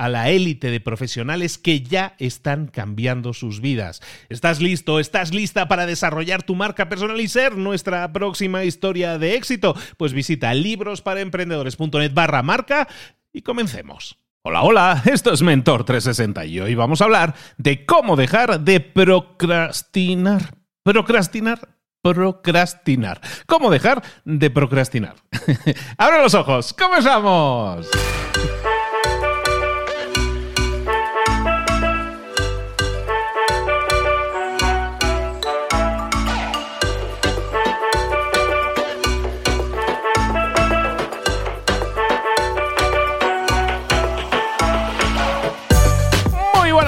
a 0.00 0.08
la 0.08 0.30
élite 0.30 0.70
de 0.70 0.80
profesionales 0.80 1.58
que 1.58 1.82
ya 1.82 2.14
están 2.18 2.68
cambiando 2.68 3.34
sus 3.34 3.60
vidas. 3.60 4.00
¿Estás 4.30 4.62
listo? 4.62 4.98
¿Estás 4.98 5.34
lista 5.34 5.68
para 5.68 5.84
desarrollar 5.84 6.42
tu 6.42 6.54
marca 6.54 6.88
personal 6.88 7.20
y 7.20 7.28
ser 7.28 7.58
nuestra 7.58 8.10
próxima 8.10 8.64
historia 8.64 9.18
de 9.18 9.34
éxito? 9.34 9.76
Pues 9.98 10.14
visita 10.14 10.54
librosparaemprendedores.net 10.54 12.14
barra 12.14 12.42
marca 12.42 12.88
y 13.30 13.42
comencemos. 13.42 14.16
Hola, 14.40 14.62
hola, 14.62 15.02
esto 15.04 15.34
es 15.34 15.42
Mentor 15.42 15.84
360 15.84 16.46
y 16.46 16.60
hoy 16.60 16.74
vamos 16.74 17.02
a 17.02 17.04
hablar 17.04 17.34
de 17.58 17.84
cómo 17.84 18.16
dejar 18.16 18.60
de 18.60 18.80
procrastinar. 18.80 20.54
¿Procrastinar? 20.82 21.76
Procrastinar. 22.00 23.20
¿Cómo 23.44 23.70
dejar 23.70 24.02
de 24.24 24.48
procrastinar? 24.48 25.16
¡Abre 25.98 26.22
los 26.22 26.32
ojos! 26.32 26.72
¡Comenzamos! 26.72 27.86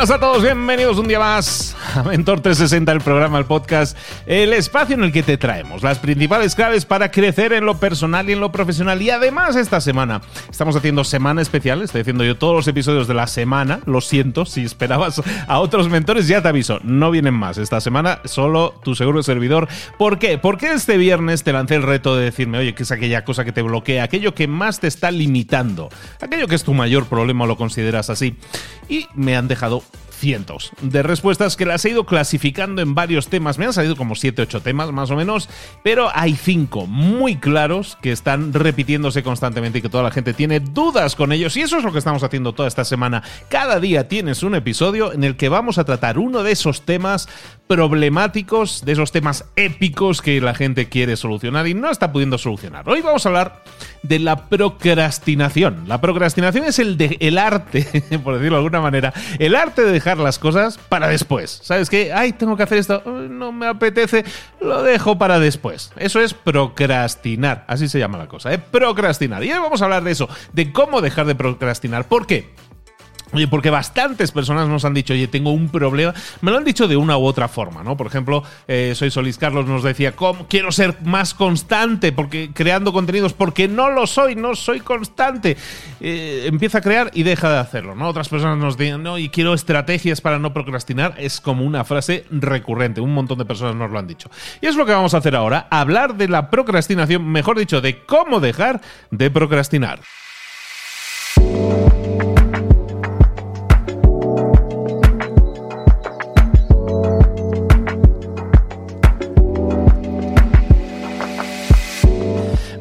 Buenas 0.03 0.17
a 0.17 0.19
todos, 0.19 0.43
bienvenidos 0.43 0.99
un 0.99 1.07
día 1.07 1.21
más 1.21 1.77
a 1.95 2.03
Mentor 2.03 2.41
360, 2.41 2.93
el 2.93 3.01
programa, 3.01 3.39
el 3.39 3.45
podcast, 3.45 3.97
el 4.27 4.53
espacio 4.53 4.95
en 4.95 5.05
el 5.05 5.13
que 5.13 5.23
te 5.23 5.37
traemos 5.37 5.83
las 5.83 5.99
principales 5.99 6.55
claves 6.55 6.85
para 6.85 7.11
crecer 7.11 7.53
en 7.53 7.67
lo 7.67 7.79
personal 7.79 8.29
y 8.29 8.33
en 8.33 8.41
lo 8.41 8.53
profesional. 8.53 9.03
Y 9.03 9.11
además 9.11 9.57
esta 9.57 9.81
semana 9.81 10.23
estamos 10.51 10.77
haciendo 10.77 11.05
semana 11.05 11.43
especial, 11.43 11.83
estoy 11.83 12.03
haciendo 12.03 12.25
yo 12.25 12.37
todos 12.37 12.55
los 12.55 12.69
episodios 12.69 13.09
de 13.09 13.15
la 13.15 13.27
semana, 13.27 13.81
lo 13.87 14.01
siento, 14.01 14.47
si 14.47 14.63
esperabas 14.63 15.23
a 15.47 15.59
otros 15.61 15.89
mentores 15.89 16.29
ya 16.29 16.43
te 16.43 16.49
aviso, 16.49 16.81
no 16.83 17.11
vienen 17.11 17.35
más 17.35 17.59
esta 17.59 17.81
semana, 17.81 18.21
solo 18.25 18.75
tu 18.83 18.95
seguro 18.95 19.23
servidor. 19.23 19.69
¿Por 19.99 20.19
qué? 20.19 20.39
Porque 20.39 20.73
este 20.73 20.97
viernes 20.97 21.43
te 21.43 21.53
lancé 21.53 21.77
el 21.77 21.83
reto 21.83 22.17
de 22.17 22.25
decirme, 22.25 22.59
oye, 22.59 22.75
¿qué 22.75 22.85
es 22.85 22.93
aquella 22.93 23.25
cosa 23.25 23.45
que 23.45 23.53
te 23.53 23.63
bloquea, 23.63 24.05
aquello 24.05 24.35
que 24.35 24.47
más 24.47 24.81
te 24.81 24.89
está 24.89 25.11
limitando, 25.11 25.89
aquello 26.21 26.49
que 26.49 26.55
es 26.55 26.65
tu 26.65 26.75
mayor 26.75 27.07
problema 27.07 27.47
lo 27.47 27.57
consideras 27.57 28.11
así. 28.11 28.37
Y 28.89 29.07
me 29.15 29.37
han 29.37 29.49
dejado 29.49 29.83
cientos 30.23 30.71
de 30.81 31.03
respuestas 31.03 31.57
que 31.57 31.67
las 31.67 31.85
he 31.85 31.91
ido 31.91 32.07
clasificando 32.07 32.81
en 32.81 32.95
varios 32.95 33.27
temas. 33.27 33.59
Me 33.59 33.65
han 33.65 33.73
salido 33.73 33.97
como 33.97 34.15
7, 34.15 34.43
8 34.43 34.61
temas 34.61 34.93
más 34.93 35.11
o 35.11 35.17
menos, 35.17 35.49
pero 35.83 36.11
hay 36.15 36.37
5 36.37 36.87
muy 36.87 37.39
claros 37.39 37.99
que 38.01 38.13
están 38.13 38.53
repitiéndose 38.53 39.25
constantemente 39.25 39.81
y 39.81 39.83
que 39.83 39.89
toda 39.89 40.05
la 40.05 40.13
gente 40.13 40.33
tiene 40.33 40.61
dudas 40.61 41.17
con 41.17 41.33
ellos. 41.33 41.57
Y 41.57 41.63
eso 41.63 41.77
es 41.77 41.83
lo 41.83 41.91
que 41.91 41.99
estamos 41.99 42.23
haciendo 42.23 42.53
toda 42.53 42.69
esta 42.69 42.85
semana. 42.85 43.25
Cada 43.49 43.81
día 43.81 44.07
tienes 44.07 44.45
un 44.45 44.55
episodio 44.55 45.13
en 45.13 45.25
el 45.25 45.37
que 45.37 45.49
vamos 45.49 45.79
a 45.79 45.85
tratar 45.85 46.21
uno 46.21 46.45
de 46.45 46.53
esos 46.53 46.83
temas 46.83 47.29
problemáticos, 47.67 48.85
de 48.85 48.93
esos 48.93 49.11
temas 49.11 49.47
épicos 49.57 50.23
que 50.23 50.41
la 50.41 50.55
gente 50.55 50.89
quiere 50.89 51.17
solucionar 51.17 51.67
y 51.67 51.75
no 51.75 51.91
está 51.91 52.13
pudiendo 52.13 52.39
solucionar. 52.39 52.89
Hoy 52.89 53.01
vamos 53.01 53.27
a 53.27 53.31
hablar 53.31 53.65
de 54.05 54.21
la 54.21 54.49
procrastinación. 54.49 55.85
La 55.89 56.01
procrastinación 56.01 56.65
es 56.65 56.79
el, 56.79 56.97
de, 56.97 57.17
el 57.19 57.39
arte, 57.39 58.05
por 58.23 58.35
decirlo 58.35 58.59
de 58.59 58.65
alguna 58.65 58.81
manera, 58.81 59.13
el 59.41 59.57
arte 59.57 59.83
de 59.83 59.91
dejar 59.91 60.12
las 60.19 60.39
cosas 60.39 60.79
para 60.89 61.09
después. 61.09 61.61
¿Sabes 61.63 61.91
qué? 61.91 62.13
Ay, 62.13 62.33
tengo 62.33 62.57
que 62.57 62.63
hacer 62.63 62.79
esto, 62.79 63.03
no 63.05 63.53
me 63.53 63.67
apetece, 63.67 64.25
lo 64.61 64.83
dejo 64.83 65.19
para 65.19 65.39
después. 65.39 65.93
Eso 65.97 66.21
es 66.21 66.35
procrastinar, 66.35 67.65
así 67.69 67.89
se 67.89 67.99
llama 67.99 68.19
la 68.19 68.29
cosa, 68.29 68.53
¿eh? 68.53 68.59
Procrastinar. 68.59 69.43
Y 69.45 69.53
hoy 69.53 69.59
vamos 69.59 69.83
a 69.83 69.85
hablar 69.85 70.05
de 70.05 70.13
eso, 70.13 70.29
de 70.53 70.73
cómo 70.73 71.01
dejar 71.01 71.27
de 71.27 71.35
procrastinar. 71.35 72.09
¿Por 72.09 72.27
qué? 72.27 72.55
Oye, 73.33 73.49
porque 73.49 73.71
bastantes 73.71 74.31
personas 74.31 74.69
nos 74.69 74.85
han 74.85 74.93
dicho, 74.93 75.15
oye, 75.15 75.27
tengo 75.27 75.53
un 75.53 75.71
problema. 75.71 76.13
Me 76.43 76.51
lo 76.51 76.59
han 76.59 76.65
dicho 76.65 76.87
de 76.87 76.97
una 76.97 77.17
u 77.17 77.25
otra 77.25 77.49
forma, 77.49 77.83
¿no? 77.83 77.97
Por 77.97 78.07
ejemplo, 78.07 78.43
eh, 78.69 78.93
Soy 78.95 79.11
Solís 79.11 79.39
Carlos 79.39 79.67
nos 79.67 79.83
decía, 79.83 80.13
¿cómo 80.13 80.47
quiero 80.49 80.71
ser 80.71 80.97
más 81.03 81.33
constante? 81.33 82.13
Porque 82.13 82.51
creando 82.53 82.93
contenidos, 82.93 83.33
porque 83.33 83.69
no 83.69 83.91
lo 83.91 84.07
soy, 84.07 84.35
no 84.35 84.55
soy 84.55 84.81
constante. 84.81 85.57
Eh, 86.01 86.45
empieza 86.47 86.79
a 86.79 86.81
crear 86.83 87.11
y 87.15 87.23
deja 87.23 87.51
de 87.51 87.59
hacerlo, 87.59 87.95
¿no? 87.95 88.09
Otras 88.09 88.29
personas 88.29 88.59
nos 88.59 88.77
dicen, 88.77 89.03
no, 89.03 89.19
y 89.19 89.31
quiero 89.31 89.55
estrategias 89.55 90.21
para 90.21 90.39
no 90.39 90.53
procrastinar. 90.53 91.15
Es 91.17 91.41
como 91.41 91.65
una 91.65 91.85
frase 91.85 92.27
recurrente. 92.31 93.01
Un 93.01 93.15
montón 93.15 93.39
de 93.39 93.45
personas 93.47 93.75
nos 93.77 93.91
lo 93.91 93.99
han 93.99 94.07
dicho. 94.07 94.31
Y 94.61 94.67
es 94.67 94.77
lo 94.77 94.85
que 94.85 94.93
vamos 94.93 95.15
a 95.15 95.19
hacer 95.19 95.35
ahora, 95.37 95.69
hablar 95.71 96.17
de 96.17 96.29
la 96.29 96.51
procrastinación, 96.51 97.27
mejor 97.31 97.59
dicho, 97.59 97.81
de 97.81 98.05
cómo 98.05 98.41
dejar 98.41 98.81
de 99.11 99.31
procrastinar. 99.31 100.01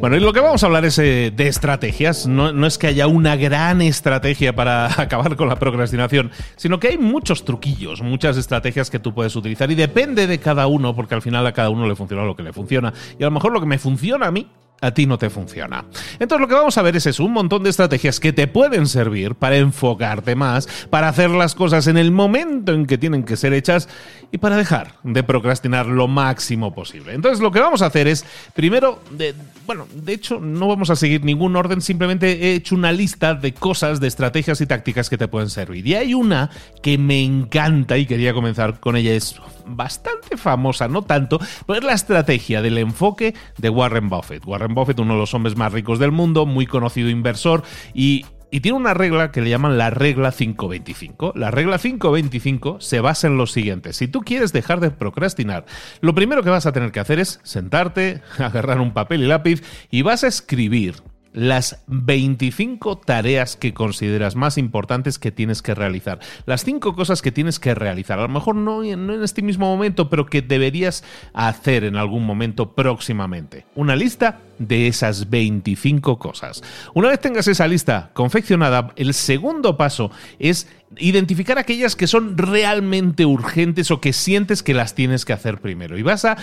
Bueno, 0.01 0.17
y 0.17 0.19
lo 0.19 0.33
que 0.33 0.39
vamos 0.39 0.63
a 0.63 0.65
hablar 0.65 0.83
es 0.83 0.97
eh, 0.97 1.31
de 1.33 1.47
estrategias. 1.47 2.25
No, 2.25 2.51
no, 2.51 2.65
es 2.65 2.79
que 2.79 2.87
haya 2.87 3.05
una 3.05 3.35
gran 3.35 3.83
estrategia 3.83 4.51
para 4.51 4.87
acabar 4.99 5.35
con 5.35 5.47
la 5.47 5.57
procrastinación, 5.57 6.31
sino 6.55 6.79
que 6.79 6.87
hay 6.87 6.97
muchos 6.97 7.45
truquillos, 7.45 8.01
muchas 8.01 8.35
estrategias 8.35 8.89
que 8.89 8.97
tú 8.97 9.13
puedes 9.13 9.35
utilizar 9.35 9.69
y 9.69 9.75
depende 9.75 10.25
de 10.25 10.39
cada 10.39 10.65
uno, 10.65 10.95
porque 10.95 11.13
al 11.13 11.21
final 11.21 11.45
a 11.45 11.51
cada 11.51 11.69
uno 11.69 11.87
le 11.87 11.95
funciona 11.95 12.25
lo 12.25 12.35
que 12.35 12.41
le 12.41 12.51
funciona. 12.51 12.91
Y 13.19 13.21
a 13.21 13.27
lo 13.27 13.31
mejor 13.31 13.53
lo 13.53 13.59
que 13.59 13.67
me 13.67 13.77
funciona 13.77 14.25
a 14.25 14.31
mí 14.31 14.47
a 14.81 14.91
ti 14.91 15.05
no 15.05 15.17
te 15.17 15.29
funciona. 15.29 15.85
Entonces 16.13 16.41
lo 16.41 16.47
que 16.47 16.55
vamos 16.55 16.77
a 16.77 16.81
ver 16.81 16.95
es 16.95 17.19
un 17.19 17.31
montón 17.31 17.63
de 17.63 17.69
estrategias 17.69 18.19
que 18.19 18.33
te 18.33 18.47
pueden 18.47 18.87
servir 18.87 19.35
para 19.35 19.57
enfocarte 19.57 20.35
más, 20.35 20.67
para 20.89 21.07
hacer 21.07 21.29
las 21.29 21.55
cosas 21.55 21.87
en 21.87 21.97
el 21.97 22.11
momento 22.11 22.73
en 22.73 22.87
que 22.87 22.97
tienen 22.97 23.23
que 23.23 23.37
ser 23.37 23.53
hechas 23.53 23.87
y 24.31 24.39
para 24.39 24.57
dejar 24.57 24.93
de 25.03 25.23
procrastinar 25.23 25.85
lo 25.85 26.07
máximo 26.07 26.73
posible. 26.73 27.13
Entonces 27.13 27.41
lo 27.41 27.51
que 27.51 27.59
vamos 27.59 27.81
a 27.81 27.87
hacer 27.87 28.07
es, 28.07 28.25
primero, 28.55 28.99
de, 29.11 29.35
bueno, 29.67 29.87
de 29.93 30.13
hecho 30.13 30.39
no 30.39 30.67
vamos 30.67 30.89
a 30.89 30.95
seguir 30.95 31.23
ningún 31.23 31.55
orden, 31.55 31.81
simplemente 31.81 32.47
he 32.47 32.55
hecho 32.55 32.75
una 32.75 32.91
lista 32.91 33.35
de 33.35 33.53
cosas, 33.53 33.99
de 33.99 34.07
estrategias 34.07 34.61
y 34.61 34.65
tácticas 34.65 35.09
que 35.09 35.17
te 35.17 35.27
pueden 35.27 35.49
servir. 35.49 35.85
Y 35.85 35.95
hay 35.95 36.13
una 36.13 36.49
que 36.81 36.97
me 36.97 37.23
encanta 37.23 37.97
y 37.97 38.05
quería 38.05 38.33
comenzar 38.33 38.79
con 38.79 38.95
ella, 38.95 39.13
es 39.13 39.35
bastante 39.65 40.37
famosa, 40.37 40.87
no 40.87 41.03
tanto, 41.03 41.39
pero 41.65 41.79
es 41.79 41.85
la 41.85 41.93
estrategia 41.93 42.61
del 42.61 42.77
enfoque 42.77 43.33
de 43.57 43.69
Warren 43.69 44.09
Buffett. 44.09 44.45
Warren 44.45 44.70
Buffett, 44.73 44.99
uno 44.99 45.13
de 45.13 45.19
los 45.19 45.33
hombres 45.33 45.55
más 45.55 45.71
ricos 45.73 45.99
del 45.99 46.11
mundo, 46.11 46.45
muy 46.45 46.65
conocido 46.65 47.09
inversor 47.09 47.63
y 47.93 48.25
y 48.51 48.59
tiene 48.59 48.77
una 48.77 48.93
regla 48.93 49.31
que 49.31 49.41
le 49.41 49.49
llaman 49.49 49.77
la 49.77 49.89
regla 49.89 50.31
525. 50.31 51.33
La 51.35 51.49
regla 51.49 51.79
525 51.79 52.81
se 52.81 52.99
basa 52.99 53.27
en 53.27 53.37
lo 53.37 53.47
siguiente. 53.47 53.93
Si 53.93 54.09
tú 54.09 54.21
quieres 54.21 54.51
dejar 54.51 54.81
de 54.81 54.91
procrastinar, 54.91 55.65
lo 56.01 56.13
primero 56.13 56.43
que 56.43 56.49
vas 56.49 56.65
a 56.65 56.73
tener 56.73 56.91
que 56.91 56.99
hacer 56.99 57.17
es 57.19 57.39
sentarte, 57.43 58.21
agarrar 58.37 58.81
un 58.81 58.91
papel 58.91 59.23
y 59.23 59.27
lápiz 59.27 59.63
y 59.89 60.01
vas 60.01 60.25
a 60.25 60.27
escribir 60.27 60.95
las 61.33 61.83
25 61.87 62.97
tareas 62.97 63.55
que 63.55 63.73
consideras 63.73 64.35
más 64.35 64.57
importantes 64.57 65.17
que 65.19 65.31
tienes 65.31 65.61
que 65.61 65.73
realizar. 65.73 66.19
Las 66.45 66.63
5 66.63 66.95
cosas 66.95 67.21
que 67.21 67.31
tienes 67.31 67.59
que 67.59 67.73
realizar. 67.73 68.19
A 68.19 68.23
lo 68.23 68.29
mejor 68.29 68.55
no, 68.55 68.83
en 68.83 69.09
este 69.23 69.41
mismo 69.41 69.65
momento, 69.65 70.09
pero 70.09 70.25
que 70.25 70.41
deberías 70.41 71.03
hacer 71.33 71.83
en 71.83 71.95
algún 71.95 72.25
momento 72.25 72.73
próximamente. 72.73 73.65
Una 73.75 73.95
lista 73.95 74.39
de 74.59 74.87
esas 74.87 75.29
25 75.29 76.19
cosas. 76.19 76.63
Una 76.93 77.09
vez 77.09 77.19
tengas 77.19 77.47
esa 77.47 77.67
lista 77.67 78.11
confeccionada, 78.13 78.93
el 78.95 79.13
segundo 79.13 79.77
paso 79.77 80.11
es 80.37 80.67
identificar 80.97 81.57
aquellas 81.57 81.95
que 81.95 82.07
son 82.07 82.37
realmente 82.37 83.25
urgentes 83.25 83.89
o 83.89 84.01
que 84.01 84.13
sientes 84.13 84.61
que 84.61 84.73
las 84.73 84.93
tienes 84.93 85.25
que 85.25 85.33
hacer 85.33 85.61
primero. 85.61 85.97
Y 85.97 86.03
vas 86.03 86.25
a 86.25 86.37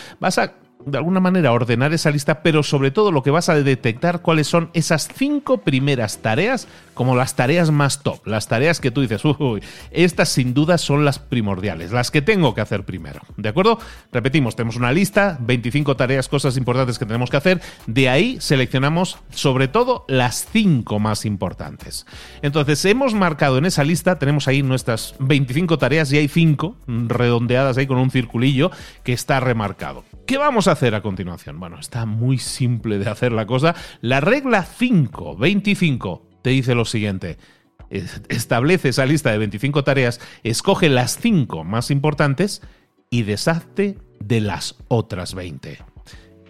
de 0.84 0.98
alguna 0.98 1.20
manera 1.20 1.52
ordenar 1.52 1.92
esa 1.92 2.10
lista, 2.10 2.42
pero 2.42 2.62
sobre 2.62 2.90
todo 2.90 3.12
lo 3.12 3.22
que 3.22 3.30
vas 3.30 3.48
a 3.48 3.54
detectar 3.54 4.22
cuáles 4.22 4.46
son 4.46 4.70
esas 4.74 5.08
cinco 5.14 5.58
primeras 5.58 6.18
tareas 6.18 6.68
como 6.94 7.14
las 7.14 7.36
tareas 7.36 7.70
más 7.70 8.02
top, 8.02 8.26
las 8.26 8.48
tareas 8.48 8.80
que 8.80 8.90
tú 8.90 9.00
dices, 9.00 9.24
uy, 9.24 9.62
estas 9.92 10.28
sin 10.30 10.52
duda 10.52 10.78
son 10.78 11.04
las 11.04 11.18
primordiales, 11.18 11.92
las 11.92 12.10
que 12.10 12.22
tengo 12.22 12.54
que 12.54 12.60
hacer 12.60 12.84
primero. 12.84 13.20
¿De 13.36 13.48
acuerdo? 13.48 13.78
Repetimos, 14.12 14.56
tenemos 14.56 14.76
una 14.76 14.90
lista, 14.90 15.38
25 15.40 15.96
tareas, 15.96 16.28
cosas 16.28 16.56
importantes 16.56 16.98
que 16.98 17.06
tenemos 17.06 17.30
que 17.30 17.36
hacer, 17.36 17.60
de 17.86 18.08
ahí 18.08 18.38
seleccionamos 18.40 19.18
sobre 19.30 19.68
todo 19.68 20.04
las 20.08 20.46
cinco 20.50 20.98
más 20.98 21.24
importantes. 21.24 22.04
Entonces, 22.42 22.84
hemos 22.84 23.14
marcado 23.14 23.58
en 23.58 23.66
esa 23.66 23.84
lista, 23.84 24.18
tenemos 24.18 24.48
ahí 24.48 24.62
nuestras 24.62 25.14
25 25.20 25.78
tareas 25.78 26.12
y 26.12 26.18
hay 26.18 26.28
cinco 26.28 26.76
redondeadas 26.86 27.76
ahí 27.76 27.86
con 27.86 27.98
un 27.98 28.10
circulillo 28.10 28.70
que 29.04 29.12
está 29.12 29.38
remarcado. 29.40 30.04
¿Qué 30.28 30.36
vamos 30.36 30.68
a 30.68 30.72
hacer 30.72 30.94
a 30.94 31.00
continuación? 31.00 31.58
Bueno, 31.58 31.80
está 31.80 32.04
muy 32.04 32.36
simple 32.36 32.98
de 32.98 33.08
hacer 33.08 33.32
la 33.32 33.46
cosa. 33.46 33.74
La 34.02 34.20
regla 34.20 34.62
5, 34.62 35.38
25, 35.38 36.28
te 36.42 36.50
dice 36.50 36.74
lo 36.74 36.84
siguiente. 36.84 37.38
Establece 37.88 38.90
esa 38.90 39.06
lista 39.06 39.32
de 39.32 39.38
25 39.38 39.84
tareas, 39.84 40.20
escoge 40.42 40.90
las 40.90 41.16
5 41.16 41.64
más 41.64 41.90
importantes 41.90 42.60
y 43.08 43.22
deshazte 43.22 43.96
de 44.22 44.42
las 44.42 44.76
otras 44.88 45.32
20. 45.32 45.78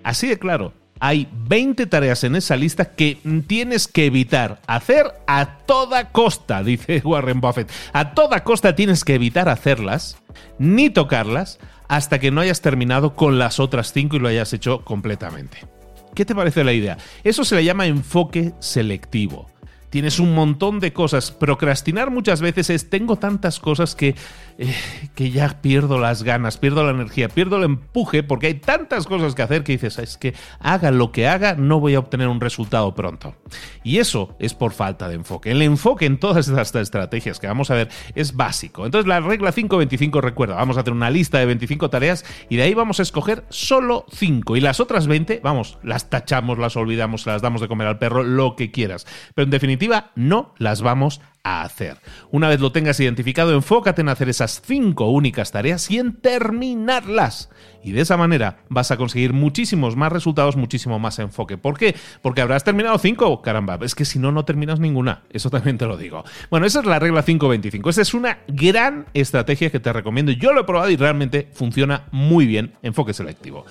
Así 0.02 0.26
de 0.26 0.40
claro, 0.40 0.72
hay 0.98 1.28
20 1.32 1.86
tareas 1.86 2.24
en 2.24 2.34
esa 2.34 2.56
lista 2.56 2.96
que 2.96 3.18
tienes 3.46 3.86
que 3.86 4.06
evitar 4.06 4.60
hacer 4.66 5.06
a 5.28 5.58
toda 5.58 6.10
costa, 6.10 6.62
dice 6.64 7.00
Warren 7.04 7.40
Buffett. 7.40 7.70
A 7.92 8.12
toda 8.12 8.42
costa 8.42 8.74
tienes 8.74 9.04
que 9.04 9.14
evitar 9.14 9.48
hacerlas, 9.48 10.18
ni 10.58 10.90
tocarlas, 10.90 11.60
hasta 11.88 12.18
que 12.18 12.30
no 12.30 12.40
hayas 12.40 12.60
terminado 12.60 13.14
con 13.14 13.38
las 13.38 13.60
otras 13.60 13.92
cinco 13.92 14.16
y 14.16 14.20
lo 14.20 14.28
hayas 14.28 14.52
hecho 14.52 14.84
completamente. 14.84 15.66
¿Qué 16.14 16.24
te 16.24 16.34
parece 16.34 16.64
la 16.64 16.72
idea? 16.72 16.98
Eso 17.24 17.44
se 17.44 17.54
le 17.54 17.64
llama 17.64 17.86
enfoque 17.86 18.52
selectivo 18.60 19.46
tienes 19.90 20.18
un 20.18 20.34
montón 20.34 20.80
de 20.80 20.92
cosas. 20.92 21.30
Procrastinar 21.30 22.10
muchas 22.10 22.40
veces 22.40 22.70
es 22.70 22.90
tengo 22.90 23.16
tantas 23.16 23.60
cosas 23.60 23.94
que, 23.94 24.14
eh, 24.58 24.74
que 25.14 25.30
ya 25.30 25.60
pierdo 25.60 25.98
las 25.98 26.22
ganas, 26.22 26.58
pierdo 26.58 26.84
la 26.84 26.90
energía, 26.90 27.28
pierdo 27.28 27.56
el 27.56 27.64
empuje 27.64 28.22
porque 28.22 28.48
hay 28.48 28.54
tantas 28.54 29.06
cosas 29.06 29.34
que 29.34 29.42
hacer 29.42 29.64
que 29.64 29.72
dices, 29.72 29.98
es 29.98 30.16
que 30.16 30.34
haga 30.60 30.90
lo 30.90 31.12
que 31.12 31.28
haga, 31.28 31.54
no 31.54 31.80
voy 31.80 31.94
a 31.94 31.98
obtener 31.98 32.28
un 32.28 32.40
resultado 32.40 32.94
pronto. 32.94 33.34
Y 33.82 33.98
eso 33.98 34.36
es 34.38 34.54
por 34.54 34.72
falta 34.72 35.08
de 35.08 35.14
enfoque. 35.14 35.50
El 35.50 35.62
enfoque 35.62 36.06
en 36.06 36.18
todas 36.18 36.48
estas 36.48 36.74
estrategias 36.74 37.40
que 37.40 37.46
vamos 37.46 37.70
a 37.70 37.74
ver 37.74 37.88
es 38.14 38.36
básico. 38.36 38.84
Entonces 38.84 39.08
la 39.08 39.20
regla 39.20 39.52
525 39.52 40.20
recuerda, 40.20 40.56
vamos 40.56 40.76
a 40.76 40.80
hacer 40.80 40.92
una 40.92 41.10
lista 41.10 41.38
de 41.38 41.46
25 41.46 41.90
tareas 41.90 42.24
y 42.48 42.56
de 42.56 42.62
ahí 42.62 42.74
vamos 42.74 43.00
a 43.00 43.02
escoger 43.02 43.44
solo 43.48 44.06
5 44.12 44.56
y 44.56 44.60
las 44.60 44.80
otras 44.80 45.06
20, 45.06 45.40
vamos, 45.42 45.78
las 45.82 46.10
tachamos, 46.10 46.58
las 46.58 46.76
olvidamos, 46.76 47.26
las 47.26 47.42
damos 47.42 47.60
de 47.60 47.68
comer 47.68 47.86
al 47.86 47.98
perro, 47.98 48.22
lo 48.22 48.56
que 48.56 48.70
quieras. 48.70 49.06
Pero 49.34 49.44
en 49.44 49.50
definitiva 49.50 49.77
no 50.14 50.54
las 50.58 50.82
vamos 50.82 51.20
a 51.44 51.62
hacer. 51.62 51.98
Una 52.30 52.48
vez 52.48 52.60
lo 52.60 52.72
tengas 52.72 53.00
identificado, 53.00 53.54
enfócate 53.54 54.02
en 54.02 54.08
hacer 54.08 54.28
esas 54.28 54.60
cinco 54.64 55.08
únicas 55.10 55.52
tareas 55.52 55.90
y 55.90 55.98
en 55.98 56.14
terminarlas. 56.14 57.50
Y 57.82 57.92
de 57.92 58.00
esa 58.00 58.16
manera 58.16 58.58
vas 58.68 58.90
a 58.90 58.96
conseguir 58.96 59.32
muchísimos 59.32 59.96
más 59.96 60.12
resultados, 60.12 60.56
muchísimo 60.56 60.98
más 60.98 61.18
enfoque. 61.18 61.56
¿Por 61.56 61.78
qué? 61.78 61.94
Porque 62.22 62.40
habrás 62.40 62.64
terminado 62.64 62.98
cinco, 62.98 63.40
caramba. 63.40 63.78
Es 63.82 63.94
que 63.94 64.04
si 64.04 64.18
no, 64.18 64.32
no 64.32 64.44
terminas 64.44 64.80
ninguna. 64.80 65.22
Eso 65.30 65.48
también 65.48 65.78
te 65.78 65.86
lo 65.86 65.96
digo. 65.96 66.24
Bueno, 66.50 66.66
esa 66.66 66.80
es 66.80 66.86
la 66.86 66.98
regla 66.98 67.22
525. 67.22 67.88
Esa 67.88 68.02
es 68.02 68.14
una 68.14 68.40
gran 68.48 69.06
estrategia 69.14 69.70
que 69.70 69.80
te 69.80 69.92
recomiendo. 69.92 70.32
Yo 70.32 70.52
lo 70.52 70.62
he 70.62 70.64
probado 70.64 70.90
y 70.90 70.96
realmente 70.96 71.48
funciona 71.52 72.08
muy 72.10 72.46
bien. 72.46 72.74
Enfoque 72.82 73.14
selectivo. 73.14 73.64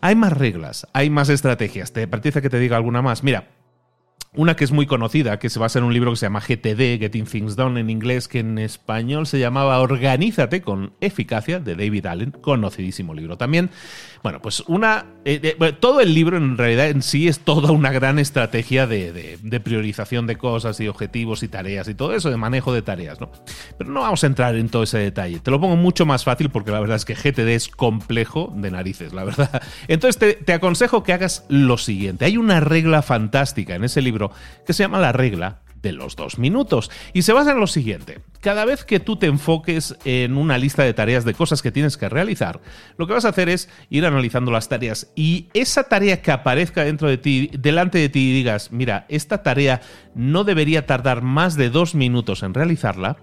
Hay 0.00 0.14
más 0.14 0.32
reglas, 0.32 0.86
hay 0.92 1.10
más 1.10 1.28
estrategias. 1.28 1.92
¿Te 1.92 2.06
parece 2.06 2.40
que 2.40 2.50
te 2.50 2.58
diga 2.60 2.76
alguna 2.76 3.02
más? 3.02 3.24
Mira, 3.24 3.48
una 4.34 4.56
que 4.56 4.64
es 4.64 4.72
muy 4.72 4.86
conocida, 4.86 5.38
que 5.38 5.48
se 5.48 5.58
basa 5.58 5.78
en 5.78 5.86
un 5.86 5.94
libro 5.94 6.10
que 6.10 6.16
se 6.16 6.26
llama 6.26 6.40
GTD, 6.40 6.98
Getting 6.98 7.24
Things 7.24 7.56
Done 7.56 7.80
en 7.80 7.88
inglés, 7.88 8.28
que 8.28 8.40
en 8.40 8.58
español 8.58 9.26
se 9.26 9.38
llamaba 9.38 9.80
Organízate 9.80 10.60
con 10.60 10.92
eficacia, 11.00 11.60
de 11.60 11.74
David 11.74 12.06
Allen, 12.06 12.30
conocidísimo 12.32 13.14
libro 13.14 13.38
también. 13.38 13.70
Bueno, 14.22 14.42
pues 14.42 14.60
una. 14.66 15.06
Eh, 15.24 15.56
todo 15.80 16.00
el 16.00 16.12
libro 16.12 16.36
en 16.36 16.58
realidad 16.58 16.88
en 16.88 17.02
sí 17.02 17.28
es 17.28 17.40
toda 17.40 17.70
una 17.70 17.90
gran 17.92 18.18
estrategia 18.18 18.86
de, 18.86 19.38
priorización 19.62 20.26
de 20.26 20.36
cosas 20.36 20.78
y 20.80 20.88
objetivos 20.88 21.42
y 21.42 21.48
tareas 21.48 21.88
y 21.88 21.94
todo 21.94 22.14
eso, 22.14 22.30
de 22.30 22.36
manejo 22.36 22.72
de 22.72 22.82
tareas, 22.82 23.20
¿no? 23.20 23.30
Pero 23.78 23.90
no 23.90 24.00
vamos 24.00 24.24
a 24.24 24.26
entrar 24.26 24.56
en 24.56 24.68
todo 24.68 24.82
ese 24.82 24.98
detalle. 24.98 25.38
Te 25.40 25.50
lo 25.50 25.60
pongo 25.60 25.76
mucho 25.76 26.04
más 26.04 26.24
fácil 26.24 26.50
porque 26.50 26.70
la 26.70 26.80
verdad 26.80 26.96
es 26.96 27.04
que 27.04 27.14
GTD 27.14 27.48
es 27.48 27.68
complejo 27.68 28.52
de 28.56 28.70
narices, 28.70 29.12
la 29.12 29.24
verdad. 29.24 29.62
Entonces 29.88 30.18
te, 30.18 30.34
te 30.34 30.52
aconsejo 30.52 31.02
que 31.02 31.12
hagas 31.12 31.44
lo 31.48 31.78
siguiente. 31.78 32.24
Hay 32.24 32.36
una 32.36 32.60
regla 32.60 33.02
fantástica 33.02 33.74
en 33.74 33.84
ese 33.84 34.02
libro 34.02 34.17
que 34.66 34.72
se 34.72 34.82
llama 34.82 34.98
La 34.98 35.12
regla 35.12 35.60
de 35.82 35.92
los 35.92 36.16
dos 36.16 36.38
minutos. 36.38 36.90
Y 37.12 37.22
se 37.22 37.32
basa 37.32 37.52
en 37.52 37.60
lo 37.60 37.66
siguiente. 37.66 38.20
Cada 38.40 38.64
vez 38.64 38.84
que 38.84 39.00
tú 39.00 39.16
te 39.16 39.26
enfoques 39.26 39.96
en 40.04 40.36
una 40.36 40.58
lista 40.58 40.82
de 40.84 40.94
tareas 40.94 41.24
de 41.24 41.34
cosas 41.34 41.62
que 41.62 41.72
tienes 41.72 41.96
que 41.96 42.08
realizar, 42.08 42.60
lo 42.96 43.06
que 43.06 43.12
vas 43.12 43.24
a 43.24 43.30
hacer 43.30 43.48
es 43.48 43.68
ir 43.90 44.06
analizando 44.06 44.50
las 44.50 44.68
tareas 44.68 45.10
y 45.16 45.48
esa 45.54 45.84
tarea 45.84 46.22
que 46.22 46.30
aparezca 46.30 46.84
dentro 46.84 47.08
de 47.08 47.18
ti, 47.18 47.50
delante 47.58 47.98
de 47.98 48.08
ti 48.08 48.30
y 48.30 48.32
digas, 48.32 48.70
mira, 48.70 49.06
esta 49.08 49.42
tarea 49.42 49.80
no 50.14 50.44
debería 50.44 50.86
tardar 50.86 51.22
más 51.22 51.56
de 51.56 51.70
dos 51.70 51.94
minutos 51.94 52.42
en 52.42 52.54
realizarla, 52.54 53.16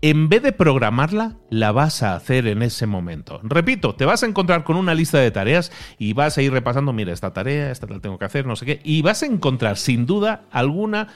en 0.00 0.28
vez 0.28 0.42
de 0.42 0.52
programarla, 0.52 1.36
la 1.50 1.72
vas 1.72 2.02
a 2.02 2.14
hacer 2.14 2.46
en 2.46 2.62
ese 2.62 2.86
momento. 2.86 3.40
Repito, 3.42 3.94
te 3.94 4.04
vas 4.04 4.22
a 4.22 4.26
encontrar 4.26 4.64
con 4.64 4.76
una 4.76 4.94
lista 4.94 5.18
de 5.18 5.30
tareas 5.30 5.72
y 5.98 6.12
vas 6.12 6.36
a 6.38 6.42
ir 6.42 6.52
repasando, 6.52 6.92
mira, 6.92 7.12
esta 7.12 7.32
tarea, 7.32 7.70
esta 7.70 7.86
la 7.86 8.00
tengo 8.00 8.18
que 8.18 8.24
hacer, 8.24 8.46
no 8.46 8.56
sé 8.56 8.66
qué, 8.66 8.80
y 8.84 9.02
vas 9.02 9.22
a 9.22 9.26
encontrar 9.26 9.76
sin 9.76 10.06
duda 10.06 10.42
alguna 10.50 11.08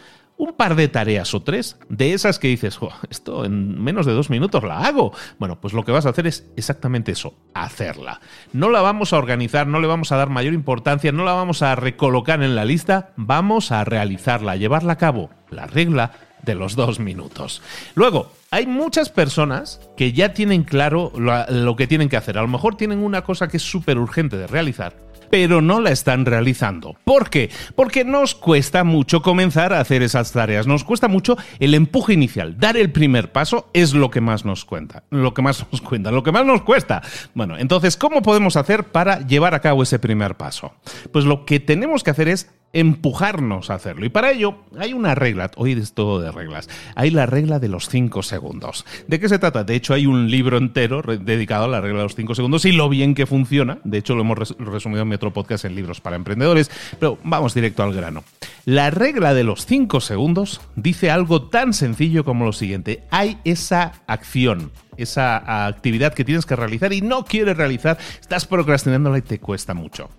un 0.43 0.55
par 0.55 0.75
de 0.75 0.89
tareas 0.89 1.35
o 1.35 1.43
tres 1.43 1.77
de 1.89 2.15
esas 2.15 2.41
que 2.41 2.49
dices, 2.49 2.77
esto 3.11 3.45
en 3.45 3.81
menos 3.81 4.07
de 4.07 4.13
dos 4.13 4.29
minutos 4.29 4.65
la 4.65 4.81
hago. 4.81 5.13
Bueno, 5.39 5.61
pues 5.61 5.73
lo 5.73 5.85
que 5.85 5.93
vas 5.93 6.05
a 6.05 6.09
hacer 6.09 6.27
es 6.27 6.51
exactamente 6.57 7.13
eso, 7.13 7.37
hacerla. 7.55 8.21
No 8.53 8.69
la 8.69 8.81
vamos 8.81 9.13
a 9.13 9.19
organizar, 9.19 9.69
no 9.69 9.79
le 9.79 9.87
vamos 9.87 10.11
a 10.11 10.17
dar 10.17 10.31
mayor 10.31 10.53
importancia, 10.53 11.13
no 11.13 11.25
la 11.25 11.35
vamos 11.35 11.63
a 11.63 11.77
recolocar 11.77 12.43
en 12.43 12.57
la 12.57 12.65
lista, 12.65 13.13
vamos 13.15 13.71
a 13.71 13.85
realizarla, 13.85 14.57
llevarla 14.57 14.95
a 14.95 14.99
cabo. 14.99 15.31
La 15.49 15.69
regla 15.69 16.11
de 16.43 16.57
los 16.57 16.75
dos 16.75 16.99
minutos. 16.99 17.63
Luego, 17.95 18.33
hay 18.51 18.67
muchas 18.67 19.11
personas 19.11 19.81
que 19.97 20.13
ya 20.13 20.35
tienen 20.35 20.65
claro 20.65 21.13
lo, 21.15 21.47
lo 21.51 21.77
que 21.77 21.87
tienen 21.87 22.09
que 22.09 22.17
hacer. 22.17 22.37
A 22.37 22.43
lo 22.43 22.49
mejor 22.49 22.75
tienen 22.75 22.99
una 22.99 23.23
cosa 23.23 23.47
que 23.47 23.59
es 23.59 23.63
súper 23.63 23.97
urgente 23.97 24.37
de 24.37 24.49
realizar 24.49 25.12
pero 25.33 25.63
no 25.63 25.81
la 25.81 25.93
están 25.93 26.27
realizando. 26.27 26.95
¿Por 27.05 27.31
qué? 27.31 27.49
Porque 27.75 28.05
nos 28.05 28.35
cuesta 28.35 28.85
mucho 28.85 29.23
comenzar 29.23 29.73
a 29.73 29.81
hacer 29.81 30.03
esas 30.03 30.31
tareas, 30.31 30.67
nos 30.67 30.85
cuesta 30.85 31.09
mucho 31.09 31.39
el 31.59 31.73
empuje 31.73 32.13
inicial, 32.13 32.59
dar 32.59 32.77
el 32.77 32.93
primer 32.93 33.33
paso 33.33 33.71
es 33.73 33.95
lo 33.95 34.11
que 34.11 34.21
más 34.21 34.45
nos 34.45 34.67
cuenta, 34.67 35.05
lo 35.09 35.33
que 35.33 35.41
más 35.41 35.65
nos 35.73 35.81
cuenta, 35.81 36.11
lo 36.11 36.23
que 36.23 36.33
más 36.33 36.45
nos 36.45 36.61
cuesta. 36.61 37.01
Bueno, 37.33 37.57
entonces, 37.57 37.97
¿cómo 37.97 38.21
podemos 38.21 38.57
hacer 38.57 38.85
para 38.85 39.27
llevar 39.27 39.55
a 39.55 39.61
cabo 39.61 39.83
ese 39.83 39.99
primer 39.99 40.37
paso? 40.37 40.75
Pues 41.13 41.25
lo 41.25 41.47
que 41.47 41.61
tenemos 41.61 42.03
que 42.03 42.11
hacer 42.11 42.29
es 42.29 42.51
empujarnos 42.73 43.71
a 43.71 43.75
hacerlo. 43.75 44.05
Y 44.05 44.09
para 44.09 44.31
ello 44.31 44.57
hay 44.79 44.93
una 44.93 45.15
regla, 45.15 45.51
hoy 45.57 45.73
es 45.73 45.93
todo 45.93 46.21
de 46.21 46.33
reglas, 46.33 46.69
hay 46.95 47.11
la 47.11 47.27
regla 47.27 47.59
de 47.59 47.69
los 47.69 47.89
5 47.89 48.23
segundos. 48.23 48.85
¿De 49.09 49.21
qué 49.21 49.29
se 49.29 49.39
trata? 49.39 49.65
De 49.65 49.75
hecho 49.75 49.95
hay 49.95 50.07
un 50.07 50.31
libro 50.31 50.57
entero 50.57 51.03
dedicado 51.03 51.65
a 51.65 51.69
la 51.69 51.81
regla 51.81 51.99
de 51.99 52.05
los 52.05 52.15
5 52.15 52.35
segundos 52.35 52.65
y 52.65 52.73
lo 52.73 52.89
bien 52.89 53.15
que 53.15 53.27
funciona. 53.27 53.79
De 53.85 53.99
hecho 53.99 54.15
lo 54.15 54.23
hemos 54.23 54.57
resumido 54.59 55.03
en 55.03 55.09
mi 55.09 55.15
otro 55.15 55.33
podcast 55.33 55.65
en 55.65 55.75
libros 55.75 56.01
para 56.01 56.17
emprendedores, 56.17 56.71
pero 56.99 57.19
vamos 57.25 57.55
directo 57.55 57.83
al 57.83 57.93
grano. 57.93 58.25
La 58.65 58.91
regla 58.91 59.35
de 59.35 59.45
los 59.45 59.67
5 59.67 60.01
segundos 60.01 60.61
dice 60.77 61.11
algo 61.11 61.49
tan 61.49 61.73
sencillo 61.73 62.25
como 62.25 62.45
lo 62.45 62.53
siguiente. 62.53 63.05
Hay 63.11 63.39
esa 63.45 63.93
acción, 64.07 64.71
esa 64.97 65.67
actividad 65.67 66.15
que 66.15 66.25
tienes 66.25 66.47
que 66.47 66.57
realizar 66.57 66.93
y 66.93 67.01
no 67.01 67.25
quieres 67.25 67.57
realizar, 67.57 67.99
estás 68.21 68.47
procrastinándola 68.47 69.19
y 69.19 69.23
te 69.23 69.39
cuesta 69.39 69.75
mucho. 69.75 70.11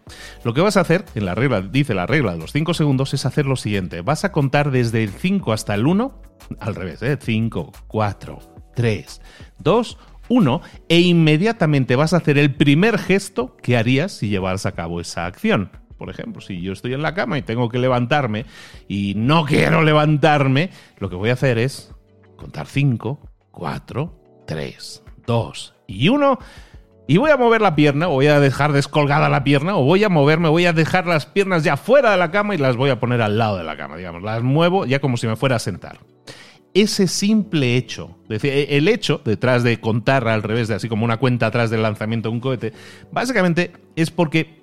Lo 0.43 0.53
que 0.53 0.61
vas 0.61 0.77
a 0.77 0.81
hacer, 0.81 1.05
en 1.15 1.25
la 1.25 1.35
regla, 1.35 1.61
dice 1.61 1.93
la 1.93 2.05
regla 2.05 2.33
de 2.33 2.39
los 2.39 2.51
5 2.51 2.73
segundos, 2.73 3.13
es 3.13 3.25
hacer 3.25 3.45
lo 3.45 3.55
siguiente. 3.55 4.01
Vas 4.01 4.25
a 4.25 4.31
contar 4.31 4.71
desde 4.71 5.03
el 5.03 5.11
5 5.11 5.53
hasta 5.53 5.75
el 5.75 5.85
1, 5.85 6.21
al 6.59 6.75
revés, 6.75 6.99
5, 7.21 7.71
4, 7.87 8.39
3, 8.75 9.21
2, 9.59 9.97
1, 10.29 10.61
e 10.89 10.99
inmediatamente 10.99 11.95
vas 11.95 12.13
a 12.13 12.17
hacer 12.17 12.37
el 12.37 12.55
primer 12.55 12.97
gesto 12.97 13.57
que 13.57 13.77
harías 13.77 14.11
si 14.11 14.29
llevaras 14.29 14.65
a 14.65 14.71
cabo 14.71 15.01
esa 15.01 15.25
acción. 15.25 15.71
Por 15.97 16.09
ejemplo, 16.09 16.41
si 16.41 16.61
yo 16.61 16.73
estoy 16.73 16.93
en 16.93 17.01
la 17.01 17.13
cama 17.13 17.37
y 17.37 17.43
tengo 17.43 17.69
que 17.69 17.79
levantarme 17.79 18.45
y 18.87 19.13
no 19.15 19.45
quiero 19.45 19.83
levantarme, 19.83 20.69
lo 20.97 21.09
que 21.09 21.15
voy 21.15 21.29
a 21.29 21.33
hacer 21.33 21.57
es 21.57 21.93
contar 22.35 22.67
5, 22.67 23.19
4, 23.51 24.22
3, 24.45 25.03
2 25.25 25.75
y 25.87 26.09
1. 26.09 26.39
Y 27.05 27.17
voy 27.17 27.31
a 27.31 27.37
mover 27.37 27.61
la 27.61 27.75
pierna, 27.75 28.07
o 28.07 28.11
voy 28.11 28.27
a 28.27 28.39
dejar 28.39 28.71
descolgada 28.71 29.27
la 29.27 29.43
pierna, 29.43 29.75
o 29.75 29.83
voy 29.83 30.03
a 30.05 30.09
moverme, 30.09 30.47
voy 30.47 30.65
a 30.65 30.73
dejar 30.73 31.05
las 31.05 31.25
piernas 31.25 31.63
ya 31.63 31.75
fuera 31.75 32.11
de 32.11 32.17
la 32.17 32.31
cama 32.31 32.55
y 32.55 32.57
las 32.57 32.77
voy 32.77 32.91
a 32.91 32.99
poner 32.99 33.21
al 33.21 33.37
lado 33.37 33.57
de 33.57 33.65
la 33.65 33.75
cama, 33.75 33.97
digamos. 33.97 34.23
Las 34.23 34.41
muevo 34.41 34.85
ya 34.85 34.99
como 34.99 35.17
si 35.17 35.27
me 35.27 35.35
fuera 35.35 35.57
a 35.57 35.59
sentar. 35.59 35.99
Ese 36.73 37.07
simple 37.07 37.75
hecho, 37.75 38.17
el 38.29 38.87
hecho 38.87 39.21
detrás 39.23 39.63
de 39.63 39.79
contar 39.79 40.27
al 40.27 40.41
revés, 40.41 40.69
de 40.69 40.75
así 40.75 40.87
como 40.87 41.05
una 41.05 41.17
cuenta 41.17 41.47
atrás 41.47 41.69
del 41.69 41.83
lanzamiento 41.83 42.29
de 42.29 42.35
un 42.35 42.39
cohete, 42.39 42.73
básicamente 43.11 43.73
es 43.95 44.09
porque 44.09 44.62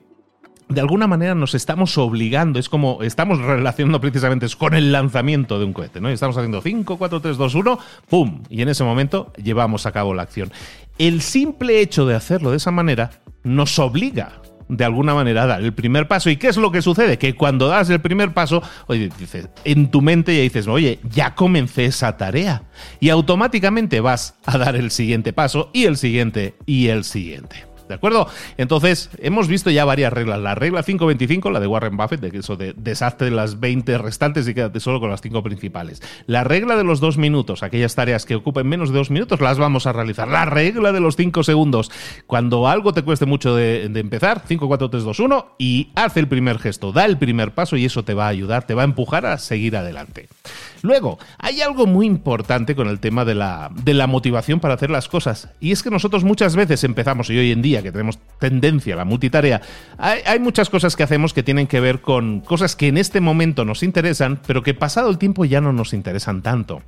de 0.70 0.80
alguna 0.80 1.06
manera 1.06 1.34
nos 1.34 1.54
estamos 1.54 1.98
obligando, 1.98 2.58
es 2.58 2.68
como 2.68 3.02
estamos 3.02 3.38
relacionando 3.38 4.00
precisamente 4.00 4.46
con 4.56 4.74
el 4.74 4.92
lanzamiento 4.92 5.58
de 5.58 5.64
un 5.64 5.72
cohete, 5.72 6.00
¿no? 6.00 6.08
estamos 6.08 6.36
haciendo 6.36 6.62
5, 6.62 6.96
4, 6.96 7.20
3, 7.20 7.36
2, 7.36 7.54
1, 7.54 7.78
¡pum! 8.08 8.42
Y 8.48 8.62
en 8.62 8.68
ese 8.68 8.84
momento 8.84 9.32
llevamos 9.36 9.84
a 9.86 9.92
cabo 9.92 10.14
la 10.14 10.22
acción. 10.22 10.52
El 10.98 11.22
simple 11.22 11.80
hecho 11.80 12.06
de 12.06 12.14
hacerlo 12.14 12.52
de 12.52 12.58
esa 12.58 12.70
manera 12.70 13.10
nos 13.42 13.78
obliga 13.78 14.40
de 14.68 14.84
alguna 14.84 15.14
manera 15.14 15.42
a 15.42 15.46
dar 15.46 15.62
el 15.62 15.72
primer 15.72 16.06
paso. 16.06 16.30
¿Y 16.30 16.36
qué 16.36 16.48
es 16.48 16.56
lo 16.56 16.70
que 16.70 16.80
sucede? 16.80 17.18
Que 17.18 17.34
cuando 17.34 17.66
das 17.66 17.90
el 17.90 18.00
primer 18.00 18.32
paso, 18.32 18.62
oye, 18.86 19.10
dices, 19.18 19.48
en 19.64 19.90
tu 19.90 20.00
mente 20.00 20.36
ya 20.36 20.42
dices, 20.42 20.68
oye, 20.68 21.00
ya 21.10 21.34
comencé 21.34 21.86
esa 21.86 22.16
tarea. 22.16 22.62
Y 23.00 23.08
automáticamente 23.08 24.00
vas 24.00 24.36
a 24.46 24.58
dar 24.58 24.76
el 24.76 24.92
siguiente 24.92 25.32
paso 25.32 25.70
y 25.72 25.84
el 25.86 25.96
siguiente 25.96 26.54
y 26.66 26.88
el 26.88 27.02
siguiente. 27.02 27.69
¿De 27.90 27.96
acuerdo? 27.96 28.28
Entonces, 28.56 29.10
hemos 29.18 29.48
visto 29.48 29.68
ya 29.68 29.84
varias 29.84 30.12
reglas. 30.12 30.38
La 30.38 30.54
regla 30.54 30.84
525, 30.84 31.50
la 31.50 31.58
de 31.58 31.66
Warren 31.66 31.96
Buffett, 31.96 32.20
de 32.20 32.30
que 32.30 32.38
eso 32.38 32.54
de 32.54 32.72
deshazte 32.72 33.32
las 33.32 33.58
20 33.58 33.98
restantes 33.98 34.46
y 34.46 34.54
quédate 34.54 34.78
solo 34.78 35.00
con 35.00 35.10
las 35.10 35.20
5 35.22 35.42
principales. 35.42 36.00
La 36.28 36.44
regla 36.44 36.76
de 36.76 36.84
los 36.84 37.00
2 37.00 37.18
minutos, 37.18 37.64
aquellas 37.64 37.96
tareas 37.96 38.26
que 38.26 38.36
ocupen 38.36 38.68
menos 38.68 38.90
de 38.90 38.98
2 38.98 39.10
minutos, 39.10 39.40
las 39.40 39.58
vamos 39.58 39.88
a 39.88 39.92
realizar. 39.92 40.28
La 40.28 40.44
regla 40.44 40.92
de 40.92 41.00
los 41.00 41.16
5 41.16 41.42
segundos, 41.42 41.90
cuando 42.28 42.68
algo 42.68 42.92
te 42.92 43.02
cueste 43.02 43.26
mucho 43.26 43.56
de, 43.56 43.86
empezar, 43.86 44.44
5, 44.46 44.68
4, 44.68 44.88
3, 44.88 45.02
2, 45.02 45.18
1, 45.18 45.46
y 45.58 45.90
haz 45.96 46.16
el 46.16 46.28
primer 46.28 46.60
gesto, 46.60 46.92
da 46.92 47.06
el 47.06 47.18
primer 47.18 47.54
paso 47.54 47.76
y 47.76 47.86
eso 47.86 48.04
te 48.04 48.14
va 48.14 48.26
a 48.26 48.28
ayudar, 48.28 48.68
te 48.68 48.74
va 48.74 48.82
a 48.82 48.84
empujar 48.84 49.26
a 49.26 49.36
seguir 49.38 49.76
adelante. 49.76 50.28
Luego, 50.82 51.18
hay 51.38 51.60
algo 51.60 51.86
muy 51.86 52.06
importante 52.06 52.76
con 52.76 52.86
el 52.86 53.00
tema 53.00 53.24
de 53.24 53.34
la, 53.34 53.70
de 53.82 53.94
la 53.94 54.06
motivación 54.06 54.60
para 54.60 54.74
hacer 54.74 54.90
las 54.90 55.08
cosas, 55.08 55.48
y 55.58 55.72
es 55.72 55.82
que 55.82 55.90
nosotros 55.90 56.22
muchas 56.22 56.54
veces 56.54 56.84
empezamos, 56.84 57.28
y 57.30 57.36
hoy 57.36 57.50
en 57.50 57.62
día 57.62 57.79
que 57.82 57.92
tenemos 57.92 58.18
tendencia 58.38 58.94
a 58.94 58.96
la 58.98 59.04
multitarea, 59.04 59.60
hay, 59.98 60.38
muchas 60.38 60.70
cosas 60.70 60.96
que 60.96 61.02
hacemos 61.02 61.32
que 61.32 61.42
tienen 61.42 61.66
que 61.66 61.80
ver 61.80 62.00
con 62.00 62.40
cosas 62.40 62.76
que 62.76 62.88
en 62.88 62.96
este 62.96 63.20
momento 63.20 63.64
nos 63.64 63.82
interesan, 63.82 64.40
pero 64.46 64.62
que 64.62 64.74
pasado 64.74 65.10
el 65.10 65.18
tiempo 65.18 65.44
ya 65.44 65.60
no 65.60 65.72
nos 65.72 65.92
interesan 65.92 66.42
tanto. 66.42 66.82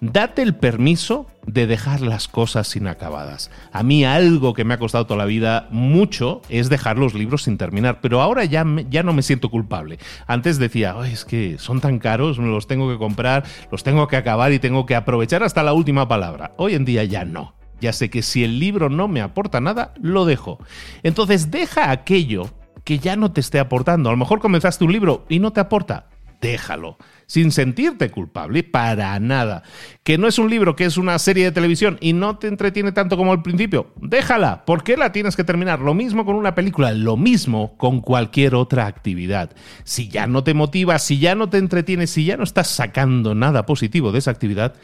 Date 0.00 0.42
el 0.42 0.54
permiso 0.54 1.26
de 1.46 1.66
dejar 1.66 2.00
las 2.00 2.28
cosas 2.28 2.74
inacabadas. 2.74 3.50
A 3.72 3.82
mí 3.82 4.04
algo 4.04 4.52
que 4.52 4.64
me 4.64 4.74
ha 4.74 4.78
costado 4.78 5.06
toda 5.06 5.18
la 5.18 5.24
vida 5.24 5.68
mucho 5.70 6.42
es 6.48 6.68
dejar 6.68 6.98
los 6.98 7.14
libros 7.14 7.44
sin 7.44 7.56
terminar, 7.56 8.00
pero 8.00 8.20
ahora 8.20 8.44
ya, 8.44 8.64
ya 8.90 9.02
no 9.02 9.12
me 9.12 9.22
siento 9.22 9.48
culpable. 9.48 9.98
Antes 10.26 10.58
decía, 10.58 10.96
es 11.06 11.24
que 11.24 11.56
son 11.58 11.80
tan 11.80 11.98
caros, 11.98 12.38
los 12.38 12.66
tengo 12.66 12.90
que 12.90 12.98
comprar, 12.98 13.44
los 13.70 13.84
tengo 13.84 14.08
que 14.08 14.16
acabar 14.16 14.52
y 14.52 14.58
tengo 14.58 14.86
que 14.86 14.96
aprovechar 14.96 15.42
hasta 15.42 15.62
la 15.62 15.72
última 15.72 16.08
palabra. 16.08 16.52
Hoy 16.56 16.74
en 16.74 16.84
día 16.84 17.04
ya 17.04 17.24
no. 17.24 17.55
Ya 17.80 17.92
sé 17.92 18.10
que 18.10 18.22
si 18.22 18.44
el 18.44 18.58
libro 18.58 18.88
no 18.88 19.08
me 19.08 19.20
aporta 19.20 19.60
nada, 19.60 19.92
lo 20.00 20.24
dejo. 20.24 20.58
Entonces 21.02 21.50
deja 21.50 21.90
aquello 21.90 22.50
que 22.84 22.98
ya 22.98 23.16
no 23.16 23.32
te 23.32 23.40
esté 23.40 23.58
aportando. 23.58 24.08
A 24.08 24.12
lo 24.12 24.18
mejor 24.18 24.40
comenzaste 24.40 24.84
un 24.84 24.92
libro 24.92 25.26
y 25.28 25.38
no 25.38 25.52
te 25.52 25.60
aporta. 25.60 26.08
Déjalo, 26.40 26.98
sin 27.26 27.50
sentirte 27.50 28.10
culpable, 28.10 28.62
para 28.62 29.18
nada. 29.18 29.62
Que 30.02 30.18
no 30.18 30.28
es 30.28 30.38
un 30.38 30.50
libro, 30.50 30.76
que 30.76 30.84
es 30.84 30.98
una 30.98 31.18
serie 31.18 31.44
de 31.44 31.52
televisión 31.52 31.96
y 32.00 32.12
no 32.12 32.38
te 32.38 32.46
entretiene 32.46 32.92
tanto 32.92 33.16
como 33.16 33.32
al 33.32 33.42
principio. 33.42 33.92
Déjala, 33.96 34.64
¿por 34.66 34.84
qué 34.84 34.96
la 34.96 35.12
tienes 35.12 35.34
que 35.34 35.44
terminar? 35.44 35.80
Lo 35.80 35.94
mismo 35.94 36.24
con 36.24 36.36
una 36.36 36.54
película, 36.54 36.92
lo 36.92 37.16
mismo 37.16 37.76
con 37.78 38.00
cualquier 38.00 38.54
otra 38.54 38.86
actividad. 38.86 39.50
Si 39.84 40.08
ya 40.08 40.26
no 40.26 40.44
te 40.44 40.52
motiva, 40.52 40.98
si 40.98 41.18
ya 41.18 41.34
no 41.34 41.48
te 41.48 41.58
entretiene, 41.58 42.06
si 42.06 42.26
ya 42.26 42.36
no 42.36 42.44
estás 42.44 42.68
sacando 42.68 43.34
nada 43.34 43.64
positivo 43.64 44.12
de 44.12 44.18
esa 44.18 44.30
actividad, 44.30 44.74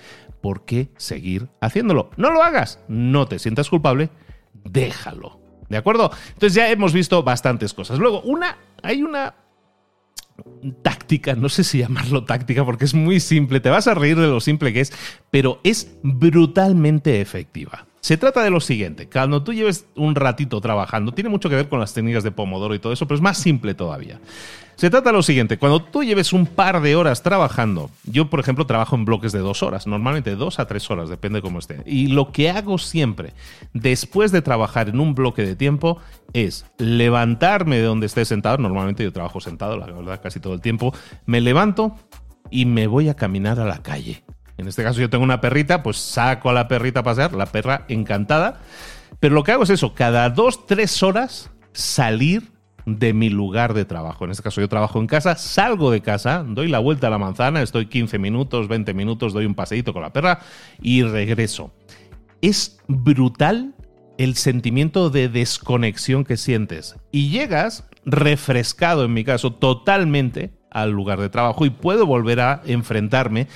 ¿por 0.43 0.67
qué 0.67 0.91
seguir 0.99 1.49
haciéndolo? 1.61 2.11
No 2.19 2.31
lo 2.31 2.43
hagas, 2.43 2.81
no 2.89 3.27
te 3.27 3.39
sientas 3.39 3.71
culpable, 3.71 4.11
déjalo. 4.65 5.41
¿De 5.71 5.79
acuerdo? 5.79 6.11
Entonces 6.35 6.53
ya 6.53 6.71
hemos 6.71 6.93
visto 6.93 7.23
bastantes 7.23 7.73
cosas. 7.73 7.99
Luego, 7.99 8.21
una, 8.23 8.59
hay 8.83 9.03
una 9.03 9.35
táctica, 10.83 11.35
no 11.35 11.49
sé 11.49 11.65
si 11.65 11.79
llamarlo 11.79 12.25
táctica 12.25 12.65
porque 12.65 12.85
es 12.85 12.95
muy 12.95 13.21
simple, 13.21 13.61
te 13.61 13.71
vas 13.71 13.87
a 13.87 13.95
reír 13.95 14.19
de 14.19 14.27
lo 14.27 14.41
simple 14.41 14.73
que 14.73 14.81
es, 14.81 14.93
pero 15.31 15.61
es 15.65 15.97
brutalmente 16.03 17.21
efectiva. 17.21 17.87
Se 18.01 18.17
trata 18.17 18.43
de 18.43 18.51
lo 18.51 18.61
siguiente, 18.61 19.09
cuando 19.09 19.45
tú 19.45 19.53
lleves 19.53 19.87
un 19.95 20.15
ratito 20.17 20.61
trabajando, 20.61 21.13
tiene 21.13 21.31
mucho 21.31 21.49
que 21.49 21.55
ver 21.55 21.69
con 21.69 21.79
las 21.79 21.95
técnicas 21.95 22.25
de 22.25 22.33
Pomodoro 22.33 22.75
y 22.75 22.81
todo 22.81 22.93
eso, 22.93 23.07
pero 23.07 23.15
es 23.15 23.23
más 23.23 23.39
simple 23.39 23.75
todavía. 23.75 24.21
Se 24.77 24.91
trata 24.91 25.11
de 25.11 25.17
lo 25.17 25.23
siguiente, 25.23 25.59
cuando 25.59 25.81
tú 25.83 26.03
lleves 26.03 26.33
un 26.33 26.47
par 26.47 26.81
de 26.81 26.97
horas 26.97 27.23
trabajando, 27.23 27.91
yo 28.05 28.29
por 28.31 28.41
ejemplo 28.41 28.67
trabajo 28.67 28.97
en 28.97 29.05
bloques 29.05 29.31
de 29.33 29.39
dos 29.39 29.63
horas, 29.63 29.87
normalmente 29.87 30.35
dos 30.35 30.59
a 30.59 30.67
tres 30.67 30.91
horas, 30.91 31.09
depende 31.09 31.39
de 31.39 31.43
cómo 31.43 31.59
esté. 31.59 31.83
Y 31.87 32.09
lo 32.09 32.33
que 32.33 32.51
hago 32.51 32.79
siempre, 32.79 33.33
después 33.75 34.33
de 34.33 34.43
trabajar 34.43 34.89
en 34.89 34.99
un 34.99 35.15
bloque 35.15 35.43
de 35.43 35.55
tiempo, 35.55 35.99
es 36.33 36.67
levantarme 36.79 37.77
de 37.77 37.83
donde 37.83 38.07
esté 38.07 38.25
sentado, 38.25 38.59
normalmente 38.59 39.05
yo 39.05 39.13
trabajo 39.13 39.41
sentado, 39.41 39.77
la 39.77 39.87
verdad, 39.87 40.21
casi 40.23 40.41
todo 40.41 40.55
el 40.55 40.61
tiempo, 40.61 40.95
me 41.27 41.41
levanto 41.41 41.95
y 42.51 42.67
me 42.67 42.87
voy 42.87 43.09
a 43.09 43.15
caminar 43.15 43.61
a 43.61 43.65
la 43.65 43.83
calle. 43.83 44.25
En 44.59 44.69
este 44.69 44.83
caso 44.83 45.01
yo 45.01 45.11
tengo 45.11 45.25
una 45.25 45.41
perrita, 45.41 45.83
pues 45.83 45.97
saco 45.97 46.51
a 46.51 46.53
la 46.53 46.69
perrita 46.69 47.01
a 47.01 47.03
pasear, 47.03 47.33
la 47.35 47.47
perra 47.47 47.85
encantada. 47.89 48.61
Pero 49.21 49.35
lo 49.35 49.45
que 49.45 49.53
hago 49.53 49.65
es 49.65 49.71
eso, 49.71 49.95
cada 49.95 50.29
dos, 50.31 50.67
tres 50.67 51.03
horas 51.03 51.51
salir 51.73 52.53
de 52.87 53.13
mi 53.13 53.29
lugar 53.29 53.75
de 53.75 53.85
trabajo. 53.85 54.25
En 54.25 54.31
este 54.31 54.43
caso 54.43 54.61
yo 54.61 54.69
trabajo 54.69 54.99
en 54.99 55.07
casa, 55.07 55.37
salgo 55.37 55.91
de 55.91 56.01
casa, 56.01 56.45
doy 56.47 56.69
la 56.69 56.79
vuelta 56.79 57.07
a 57.07 57.11
la 57.11 57.19
manzana, 57.19 57.63
estoy 57.63 57.87
15 57.87 58.19
minutos, 58.19 58.69
20 58.69 58.95
minutos, 58.95 59.33
doy 59.33 59.47
un 59.47 59.55
paseíto 59.55 59.93
con 59.93 60.03
la 60.03 60.13
perra 60.13 60.41
y 60.81 61.03
regreso. 61.03 61.73
Es 62.41 62.81
brutal 62.89 63.75
el 64.19 64.35
sentimiento 64.35 65.11
de 65.11 65.29
desconexión 65.29 66.25
que 66.25 66.37
sientes 66.37 66.97
y 67.11 67.31
llegas 67.31 67.89
refrescado, 68.05 69.05
en 69.05 69.15
mi 69.15 69.25
caso, 69.25 69.53
totalmente 69.53 70.53
al 70.71 70.91
lugar 70.91 71.21
de 71.21 71.29
trabajo 71.29 71.65
y 71.67 71.71
puedo 71.71 72.07
volver 72.07 72.41
a 72.41 72.63
enfrentarme 72.67 73.49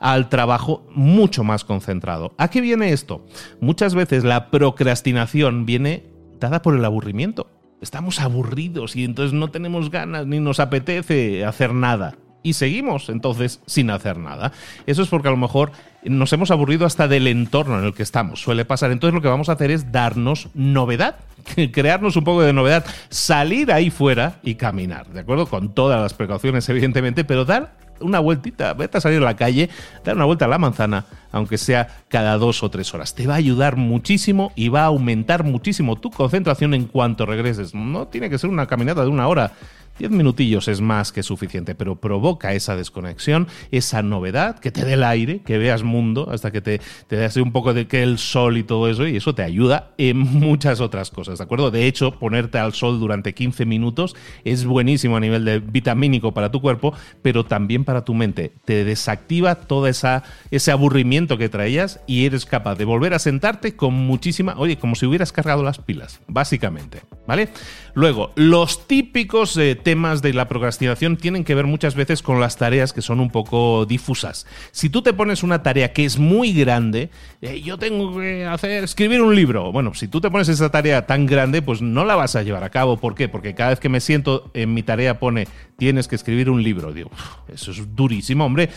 al 0.00 0.28
trabajo 0.28 0.84
mucho 0.90 1.44
más 1.44 1.64
concentrado. 1.64 2.34
¿A 2.36 2.48
qué 2.48 2.60
viene 2.60 2.92
esto? 2.92 3.24
Muchas 3.60 3.94
veces 3.94 4.24
la 4.24 4.50
procrastinación 4.50 5.64
viene 5.64 6.06
dada 6.40 6.60
por 6.60 6.74
el 6.74 6.84
aburrimiento 6.84 7.51
estamos 7.82 8.20
aburridos 8.20 8.96
y 8.96 9.04
entonces 9.04 9.34
no 9.34 9.50
tenemos 9.50 9.90
ganas 9.90 10.26
ni 10.26 10.40
nos 10.40 10.60
apetece 10.60 11.44
hacer 11.44 11.74
nada. 11.74 12.14
y 12.44 12.54
seguimos 12.54 13.08
entonces 13.08 13.60
sin 13.66 13.88
hacer 13.90 14.16
nada. 14.16 14.50
Eso 14.86 15.02
es 15.02 15.08
porque 15.08 15.28
a 15.28 15.30
lo 15.30 15.36
mejor 15.36 15.70
nos 16.02 16.32
hemos 16.32 16.50
aburrido 16.50 16.86
hasta 16.86 17.06
del 17.06 17.28
entorno 17.28 17.78
en 17.78 17.84
el 17.84 17.94
que 17.94 18.02
estamos. 18.02 18.40
Suele 18.40 18.64
pasar. 18.64 18.90
Entonces 18.90 19.14
lo 19.14 19.22
que 19.22 19.28
vamos 19.28 19.48
a 19.48 19.52
hacer 19.52 19.70
es 19.70 19.92
darnos 19.92 20.48
novedad, 20.54 21.16
crearnos 21.72 22.16
un 22.16 22.24
poco 22.24 22.42
de 22.42 22.52
novedad, 22.52 22.84
salir 23.10 23.70
ahí 23.70 23.90
fuera 23.90 24.40
y 24.42 24.56
caminar, 24.56 25.06
¿de 25.08 25.20
acuerdo? 25.20 25.46
Con 25.46 25.72
todas 25.72 26.00
las 26.00 26.14
precauciones, 26.14 26.68
evidentemente, 26.68 27.22
pero 27.22 27.44
dar 27.44 27.81
una 28.02 28.20
vueltita, 28.20 28.74
vete 28.74 28.98
a 28.98 29.00
salir 29.00 29.18
a 29.18 29.24
la 29.24 29.36
calle, 29.36 29.70
dar 30.04 30.16
una 30.16 30.24
vuelta 30.24 30.44
a 30.44 30.48
la 30.48 30.58
manzana, 30.58 31.06
aunque 31.30 31.58
sea 31.58 32.02
cada 32.08 32.36
dos 32.38 32.62
o 32.62 32.70
tres 32.70 32.92
horas. 32.94 33.14
Te 33.14 33.26
va 33.26 33.34
a 33.34 33.38
ayudar 33.38 33.76
muchísimo 33.76 34.52
y 34.54 34.68
va 34.68 34.82
a 34.82 34.86
aumentar 34.86 35.44
muchísimo 35.44 35.96
tu 35.96 36.10
concentración 36.10 36.74
en 36.74 36.86
cuanto 36.86 37.26
regreses. 37.26 37.74
No 37.74 38.08
tiene 38.08 38.28
que 38.30 38.38
ser 38.38 38.50
una 38.50 38.66
caminata 38.66 39.02
de 39.02 39.08
una 39.08 39.28
hora. 39.28 39.52
Diez 39.98 40.10
minutillos 40.10 40.68
es 40.68 40.80
más 40.80 41.12
que 41.12 41.22
suficiente, 41.22 41.74
pero 41.74 41.96
provoca 41.96 42.54
esa 42.54 42.76
desconexión, 42.76 43.46
esa 43.70 44.02
novedad, 44.02 44.58
que 44.58 44.70
te 44.70 44.84
dé 44.84 44.94
el 44.94 45.04
aire, 45.04 45.40
que 45.40 45.58
veas 45.58 45.82
mundo, 45.82 46.28
hasta 46.30 46.50
que 46.50 46.60
te, 46.60 46.80
te 47.06 47.16
des 47.16 47.36
un 47.36 47.52
poco 47.52 47.74
de 47.74 47.86
que 47.86 48.02
el 48.02 48.18
sol 48.18 48.56
y 48.56 48.62
todo 48.62 48.88
eso, 48.88 49.06
y 49.06 49.16
eso 49.16 49.34
te 49.34 49.42
ayuda 49.42 49.90
en 49.98 50.18
muchas 50.18 50.80
otras 50.80 51.10
cosas, 51.10 51.38
¿de 51.38 51.44
acuerdo? 51.44 51.70
De 51.70 51.86
hecho, 51.86 52.18
ponerte 52.18 52.58
al 52.58 52.72
sol 52.72 53.00
durante 53.00 53.34
15 53.34 53.66
minutos 53.66 54.16
es 54.44 54.64
buenísimo 54.64 55.16
a 55.16 55.20
nivel 55.20 55.44
de 55.44 55.58
vitamínico 55.58 56.32
para 56.32 56.50
tu 56.50 56.60
cuerpo, 56.60 56.94
pero 57.20 57.44
también 57.44 57.84
para 57.84 58.04
tu 58.04 58.14
mente. 58.14 58.52
Te 58.64 58.84
desactiva 58.84 59.54
todo 59.56 59.86
esa, 59.86 60.22
ese 60.50 60.72
aburrimiento 60.72 61.38
que 61.38 61.48
traías 61.48 62.00
y 62.06 62.26
eres 62.26 62.46
capaz 62.46 62.76
de 62.76 62.84
volver 62.84 63.14
a 63.14 63.18
sentarte 63.18 63.76
con 63.76 63.94
muchísima, 63.94 64.54
oye, 64.56 64.76
como 64.76 64.94
si 64.94 65.06
hubieras 65.06 65.32
cargado 65.32 65.62
las 65.62 65.78
pilas, 65.78 66.20
básicamente, 66.28 67.02
¿vale? 67.26 67.48
Luego, 67.94 68.32
los 68.36 68.86
típicos 68.86 69.56
eh, 69.56 69.74
temas 69.82 70.22
de 70.22 70.32
la 70.32 70.48
procrastinación 70.48 71.16
tienen 71.16 71.44
que 71.44 71.54
ver 71.54 71.66
muchas 71.66 71.94
veces 71.94 72.22
con 72.22 72.40
las 72.40 72.56
tareas 72.56 72.92
que 72.92 73.02
son 73.02 73.20
un 73.20 73.30
poco 73.30 73.86
difusas. 73.86 74.46
Si 74.70 74.88
tú 74.88 75.02
te 75.02 75.12
pones 75.12 75.42
una 75.42 75.62
tarea 75.62 75.92
que 75.92 76.04
es 76.04 76.18
muy 76.18 76.52
grande, 76.52 77.10
eh, 77.40 77.60
yo 77.60 77.78
tengo 77.78 78.18
que 78.18 78.46
hacer, 78.46 78.84
escribir 78.84 79.20
un 79.20 79.34
libro. 79.34 79.72
Bueno, 79.72 79.94
si 79.94 80.08
tú 80.08 80.20
te 80.20 80.30
pones 80.30 80.48
esa 80.48 80.70
tarea 80.70 81.06
tan 81.06 81.26
grande, 81.26 81.62
pues 81.62 81.82
no 81.82 82.04
la 82.04 82.14
vas 82.14 82.36
a 82.36 82.42
llevar 82.42 82.64
a 82.64 82.70
cabo. 82.70 82.96
¿Por 82.96 83.14
qué? 83.14 83.28
Porque 83.28 83.54
cada 83.54 83.70
vez 83.70 83.80
que 83.80 83.88
me 83.88 84.00
siento 84.00 84.50
en 84.54 84.72
mi 84.74 84.82
tarea 84.82 85.18
pone, 85.18 85.46
tienes 85.76 86.08
que 86.08 86.16
escribir 86.16 86.48
un 86.48 86.62
libro. 86.62 86.92
Digo, 86.92 87.10
eso 87.52 87.70
es 87.70 87.94
durísimo, 87.94 88.44
hombre. 88.44 88.70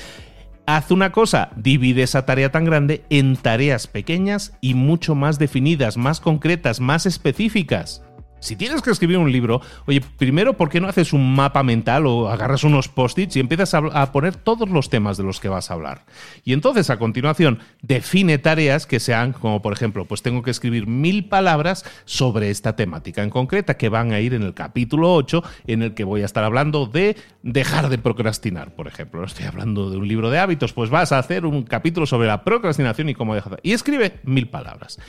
Haz 0.67 0.89
una 0.89 1.11
cosa, 1.11 1.51
divide 1.55 2.01
esa 2.01 2.25
tarea 2.25 2.51
tan 2.51 2.65
grande 2.65 3.03
en 3.11 3.35
tareas 3.35 3.85
pequeñas 3.85 4.57
y 4.61 4.73
mucho 4.73 5.13
más 5.13 5.37
definidas, 5.37 5.95
más 5.95 6.19
concretas, 6.19 6.79
más 6.79 7.05
específicas. 7.05 8.01
Si 8.39 8.55
tienes 8.55 8.81
que 8.81 8.91
escribir 8.91 9.17
un 9.17 9.31
libro, 9.31 9.61
oye, 9.87 10.01
primero, 10.01 10.55
¿por 10.55 10.69
qué 10.69 10.79
no 10.79 10.87
haces 10.87 11.13
un 11.13 11.35
mapa 11.35 11.63
mental 11.63 12.05
o 12.05 12.29
agarras 12.29 12.63
unos 12.63 12.87
post-its 12.87 13.35
y 13.35 13.39
empiezas 13.39 13.73
a, 13.73 14.11
poner 14.11 14.35
todos 14.35 14.69
los 14.69 14.89
temas 14.89 15.17
de 15.17 15.23
los 15.23 15.39
que 15.39 15.49
vas 15.49 15.71
a 15.71 15.73
hablar? 15.73 16.05
Y 16.43 16.53
entonces, 16.53 16.89
a 16.89 16.99
continuación, 16.99 17.59
define 17.81 18.37
tareas 18.37 18.85
que 18.85 18.99
sean, 18.99 19.33
como 19.33 19.61
por 19.61 19.73
ejemplo, 19.73 20.05
pues 20.05 20.21
tengo 20.21 20.43
que 20.43 20.51
escribir 20.51 20.85
mil 20.85 21.27
palabras 21.27 21.85
sobre 22.05 22.51
esta 22.51 22.75
temática 22.75 23.23
en 23.23 23.31
concreta, 23.31 23.77
que 23.77 23.89
van 23.89 24.11
a 24.11 24.19
ir 24.19 24.33
en 24.33 24.43
el 24.43 24.53
capítulo 24.53 25.13
8, 25.15 25.43
en 25.67 25.81
el 25.81 25.93
que 25.93 26.03
voy 26.03 26.21
a 26.21 26.25
estar 26.25 26.43
hablando 26.43 26.85
de 26.85 27.15
dejar 27.41 27.89
de 27.89 27.97
procrastinar, 27.97 28.75
por 28.75 28.87
ejemplo. 28.87 29.23
Estoy 29.23 29.45
hablando 29.45 29.89
de 29.89 29.97
un 29.97 30.07
libro 30.07 30.29
de 30.29 30.39
hábitos, 30.39 30.73
pues 30.73 30.89
vas 30.89 31.11
a 31.11 31.19
hacer 31.19 31.45
un 31.45 31.63
capítulo 31.63 32.05
sobre 32.05 32.27
la 32.27 32.43
procrastinación 32.43 33.09
y 33.09 33.15
cómo 33.15 33.33
dejar. 33.33 33.59
Y 33.63 33.73
escribe 33.73 34.19
mil 34.23 34.49
palabras. 34.49 34.99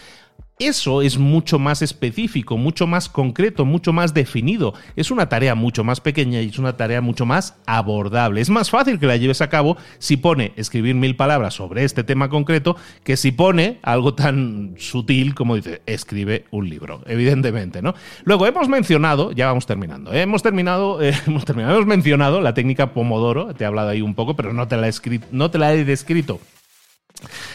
Eso 0.58 1.02
es 1.02 1.18
mucho 1.18 1.58
más 1.58 1.82
específico, 1.82 2.56
mucho 2.56 2.86
más 2.86 3.10
concreto, 3.10 3.66
mucho 3.66 3.92
más 3.92 4.14
definido. 4.14 4.72
Es 4.96 5.10
una 5.10 5.28
tarea 5.28 5.54
mucho 5.54 5.84
más 5.84 6.00
pequeña 6.00 6.40
y 6.40 6.48
es 6.48 6.58
una 6.58 6.78
tarea 6.78 7.02
mucho 7.02 7.26
más 7.26 7.56
abordable. 7.66 8.40
Es 8.40 8.48
más 8.48 8.70
fácil 8.70 8.98
que 8.98 9.04
la 9.04 9.18
lleves 9.18 9.42
a 9.42 9.50
cabo 9.50 9.76
si 9.98 10.16
pone 10.16 10.54
escribir 10.56 10.94
mil 10.94 11.14
palabras 11.14 11.52
sobre 11.52 11.84
este 11.84 12.04
tema 12.04 12.30
concreto 12.30 12.75
que 13.04 13.18
si 13.18 13.32
pone 13.32 13.80
algo 13.82 14.14
tan 14.14 14.76
sutil 14.78 15.34
como 15.34 15.56
dice 15.56 15.82
escribe 15.84 16.46
un 16.50 16.70
libro, 16.70 17.02
evidentemente, 17.04 17.82
¿no? 17.82 17.94
Luego 18.25 18.46
hemos 18.46 18.66
mencionado, 18.70 19.32
ya 19.32 19.48
vamos 19.48 19.66
terminando, 19.66 20.14
¿eh? 20.14 20.22
hemos 20.22 20.42
terminado, 20.42 21.02
eh, 21.02 21.12
hemos 21.26 21.44
terminado, 21.44 21.75
hemos 21.75 21.86
mencionado 21.86 22.40
la 22.40 22.54
técnica 22.54 22.94
Pomodoro, 22.94 23.52
te 23.54 23.64
he 23.64 23.66
hablado 23.66 23.90
ahí 23.90 24.00
un 24.00 24.14
poco, 24.14 24.36
pero 24.36 24.54
no 24.54 24.66
te 24.66 24.78
la 24.78 24.86
he, 24.86 24.90
escrito, 24.90 25.26
no 25.32 25.50
te 25.50 25.58
la 25.58 25.75
he 25.75 25.84
descrito 25.84 26.40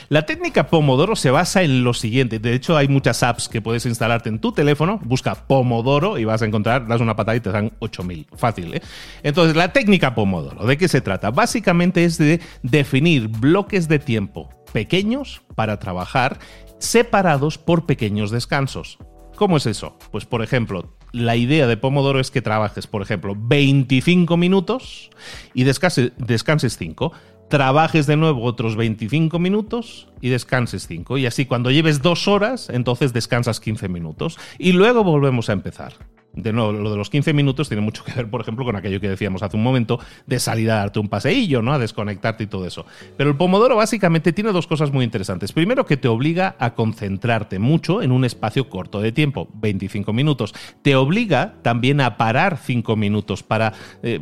la 0.10 0.26
técnica 0.26 0.68
Pomodoro 0.68 1.16
se 1.16 1.32
basa 1.32 1.64
en 1.64 1.84
lo 1.84 1.94
siguiente. 1.94 2.40
De 2.40 2.54
hecho, 2.54 2.78
hay 2.78 2.88
muchas 2.88 3.24
apps 3.24 3.48
que 3.48 3.62
puedes 3.62 3.86
instalarte 3.86 4.30
en 4.30 4.40
tu 4.40 4.52
teléfono. 4.52 5.00
Busca 5.04 5.36
Pomodoro 5.36 6.18
y 6.18 6.26
vas 6.26 6.42
a 6.42 6.46
encontrar, 6.46 6.88
das 6.88 7.02
una 7.02 7.16
patada 7.16 7.38
y 7.38 7.42
te 7.42 7.52
dan 7.52 7.72
8000. 7.80 8.28
Fácil, 8.36 8.74
¿eh? 8.76 8.82
Entonces, 9.24 9.56
la 9.56 9.72
técnica 9.72 10.16
Pomodoro, 10.16 10.66
¿de 10.66 10.78
qué 10.78 10.88
se 10.88 11.02
trata? 11.02 11.32
Básicamente 11.32 12.04
es 12.04 12.18
de 12.18 12.42
definir 12.64 13.28
bloques 13.28 13.88
de 13.88 14.00
tiempo 14.00 14.50
pequeños 14.74 15.42
para 15.56 15.80
trabajar 15.80 16.40
separados 16.80 17.58
por 17.58 17.86
pequeños 17.86 18.32
descansos. 18.32 18.98
¿Cómo 19.36 19.58
es 19.58 19.66
eso? 19.66 19.98
Pues, 20.12 20.26
por 20.26 20.42
ejemplo, 20.42 20.96
la 21.12 21.36
idea 21.36 21.68
de 21.68 21.78
Pomodoro 21.78 22.20
es 22.20 22.32
que 22.32 22.42
trabajes, 22.42 22.88
por 22.88 23.02
ejemplo, 23.02 23.36
25 23.38 24.38
minutos 24.38 25.10
y 25.54 25.64
descanses, 25.64 26.12
descanses 26.18 26.78
5 26.78 27.12
trabajes 27.52 28.08
de 28.08 28.16
nuevo 28.16 28.44
otros 28.44 28.76
25 28.76 29.38
minutos 29.38 30.08
y 30.22 30.30
descanses 30.30 30.88
5. 30.88 31.20
Y 31.20 31.28
así 31.28 31.46
cuando 31.46 31.70
lleves 31.70 32.02
dos 32.02 32.28
horas, 32.28 32.70
entonces 32.72 33.14
descansas 33.14 33.60
15 33.60 33.90
minutos. 33.90 34.40
Y 34.58 34.72
luego 34.72 35.04
volvemos 35.04 35.50
a 35.50 35.54
empezar 35.54 35.94
de 36.34 36.54
nuevo, 36.54 36.72
lo 36.72 36.92
de 36.92 36.98
los 36.98 37.10
15 37.10 37.34
minutos 37.34 37.68
tiene 37.68 37.82
mucho 37.82 38.04
que 38.04 38.14
ver, 38.14 38.30
por 38.30 38.42
ejemplo, 38.42 38.64
con 38.64 38.76
aquello 38.76 39.00
que 39.02 39.10
decíamos 39.10 39.44
hace 39.44 39.58
un 39.58 39.64
momento, 39.64 40.00
de 40.26 40.40
salir 40.40 40.72
a 40.72 40.76
darte 40.76 41.00
un 41.00 41.10
paseillo, 41.10 41.62
¿no? 41.62 41.74
A 41.74 41.80
desconectarte 41.80 42.46
y 42.46 42.48
todo 42.48 42.66
eso. 42.66 42.86
Pero 43.18 43.30
el 43.30 43.36
Pomodoro 43.36 43.76
básicamente 43.76 44.34
tiene 44.34 44.52
dos 44.52 44.68
cosas 44.68 44.92
muy 44.92 45.04
interesantes. 45.04 45.52
Primero, 45.52 45.86
que 45.86 45.98
te 45.98 46.08
obliga 46.08 46.56
a 46.60 46.74
concentrarte 46.74 47.60
mucho 47.60 48.02
en 48.02 48.12
un 48.12 48.26
espacio 48.26 48.70
corto 48.70 49.02
de 49.02 49.12
tiempo, 49.12 49.50
25 49.56 50.14
minutos. 50.14 50.54
Te 50.82 50.96
obliga 50.96 51.56
también 51.62 52.02
a 52.02 52.18
parar 52.18 52.58
5 52.58 52.96
minutos 52.96 53.44
para, 53.44 53.74
eh, 54.04 54.20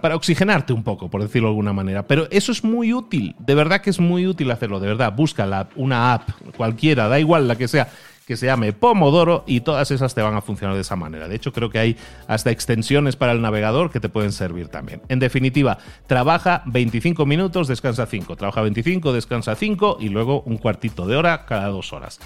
para 0.00 0.16
oxigenarte 0.16 0.72
un 0.72 0.84
poco, 0.84 1.10
por 1.10 1.22
decirlo 1.22 1.48
de 1.48 1.52
alguna 1.52 1.72
manera. 1.72 2.06
Pero 2.06 2.28
eso 2.30 2.52
es 2.52 2.62
muy 2.62 2.92
útil, 2.92 3.34
de 3.38 3.54
verdad 3.54 3.80
que 3.80 3.90
es 3.90 3.98
muy 3.98 4.26
útil 4.26 4.50
hacerlo, 4.50 4.80
de 4.80 4.88
verdad. 4.88 5.12
Busca 5.14 5.68
una 5.76 6.14
app, 6.14 6.30
cualquiera, 6.56 7.08
da 7.08 7.18
igual 7.18 7.48
la 7.48 7.56
que 7.56 7.68
sea 7.68 7.88
que 8.28 8.36
se 8.36 8.44
llame 8.44 8.74
Pomodoro 8.74 9.42
y 9.46 9.62
todas 9.62 9.90
esas 9.90 10.14
te 10.14 10.20
van 10.20 10.34
a 10.34 10.42
funcionar 10.42 10.74
de 10.74 10.82
esa 10.82 10.96
manera. 10.96 11.28
De 11.28 11.34
hecho, 11.34 11.50
creo 11.50 11.70
que 11.70 11.78
hay 11.78 11.96
hasta 12.26 12.50
extensiones 12.50 13.16
para 13.16 13.32
el 13.32 13.40
navegador 13.40 13.90
que 13.90 14.00
te 14.00 14.10
pueden 14.10 14.32
servir 14.32 14.68
también. 14.68 15.00
En 15.08 15.18
definitiva, 15.18 15.78
trabaja 16.06 16.62
25 16.66 17.24
minutos, 17.24 17.68
descansa 17.68 18.04
5. 18.04 18.36
Trabaja 18.36 18.60
25, 18.60 19.14
descansa 19.14 19.54
5 19.54 19.96
y 19.98 20.10
luego 20.10 20.42
un 20.42 20.58
cuartito 20.58 21.06
de 21.06 21.16
hora 21.16 21.46
cada 21.46 21.68
dos 21.68 21.94
horas. 21.94 22.20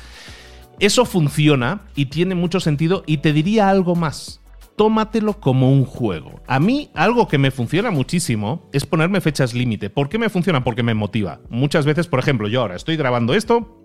Eso 0.80 1.04
funciona 1.04 1.82
y 1.94 2.06
tiene 2.06 2.34
mucho 2.34 2.58
sentido 2.58 3.04
y 3.06 3.18
te 3.18 3.32
diría 3.32 3.68
algo 3.68 3.94
más 3.94 4.40
tómatelo 4.74 5.38
como 5.38 5.70
un 5.70 5.84
juego. 5.84 6.40
A 6.48 6.58
mí, 6.58 6.90
algo 6.94 7.28
que 7.28 7.38
me 7.38 7.50
funciona 7.50 7.92
muchísimo 7.92 8.68
es 8.72 8.86
ponerme 8.86 9.20
fechas 9.20 9.54
límite. 9.54 9.90
¿Por 9.90 10.08
qué 10.08 10.18
me 10.18 10.30
funciona? 10.30 10.64
Porque 10.64 10.82
me 10.82 10.94
motiva. 10.94 11.40
Muchas 11.50 11.84
veces, 11.84 12.08
por 12.08 12.18
ejemplo, 12.18 12.48
yo 12.48 12.62
ahora 12.62 12.74
estoy 12.74 12.96
grabando 12.96 13.34
esto, 13.34 13.81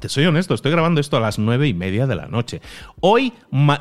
te 0.00 0.08
soy 0.08 0.26
honesto, 0.26 0.54
estoy 0.54 0.72
grabando 0.72 1.00
esto 1.00 1.16
a 1.16 1.20
las 1.20 1.38
nueve 1.38 1.68
y 1.68 1.74
media 1.74 2.06
de 2.06 2.16
la 2.16 2.26
noche. 2.26 2.60
Hoy, 3.00 3.32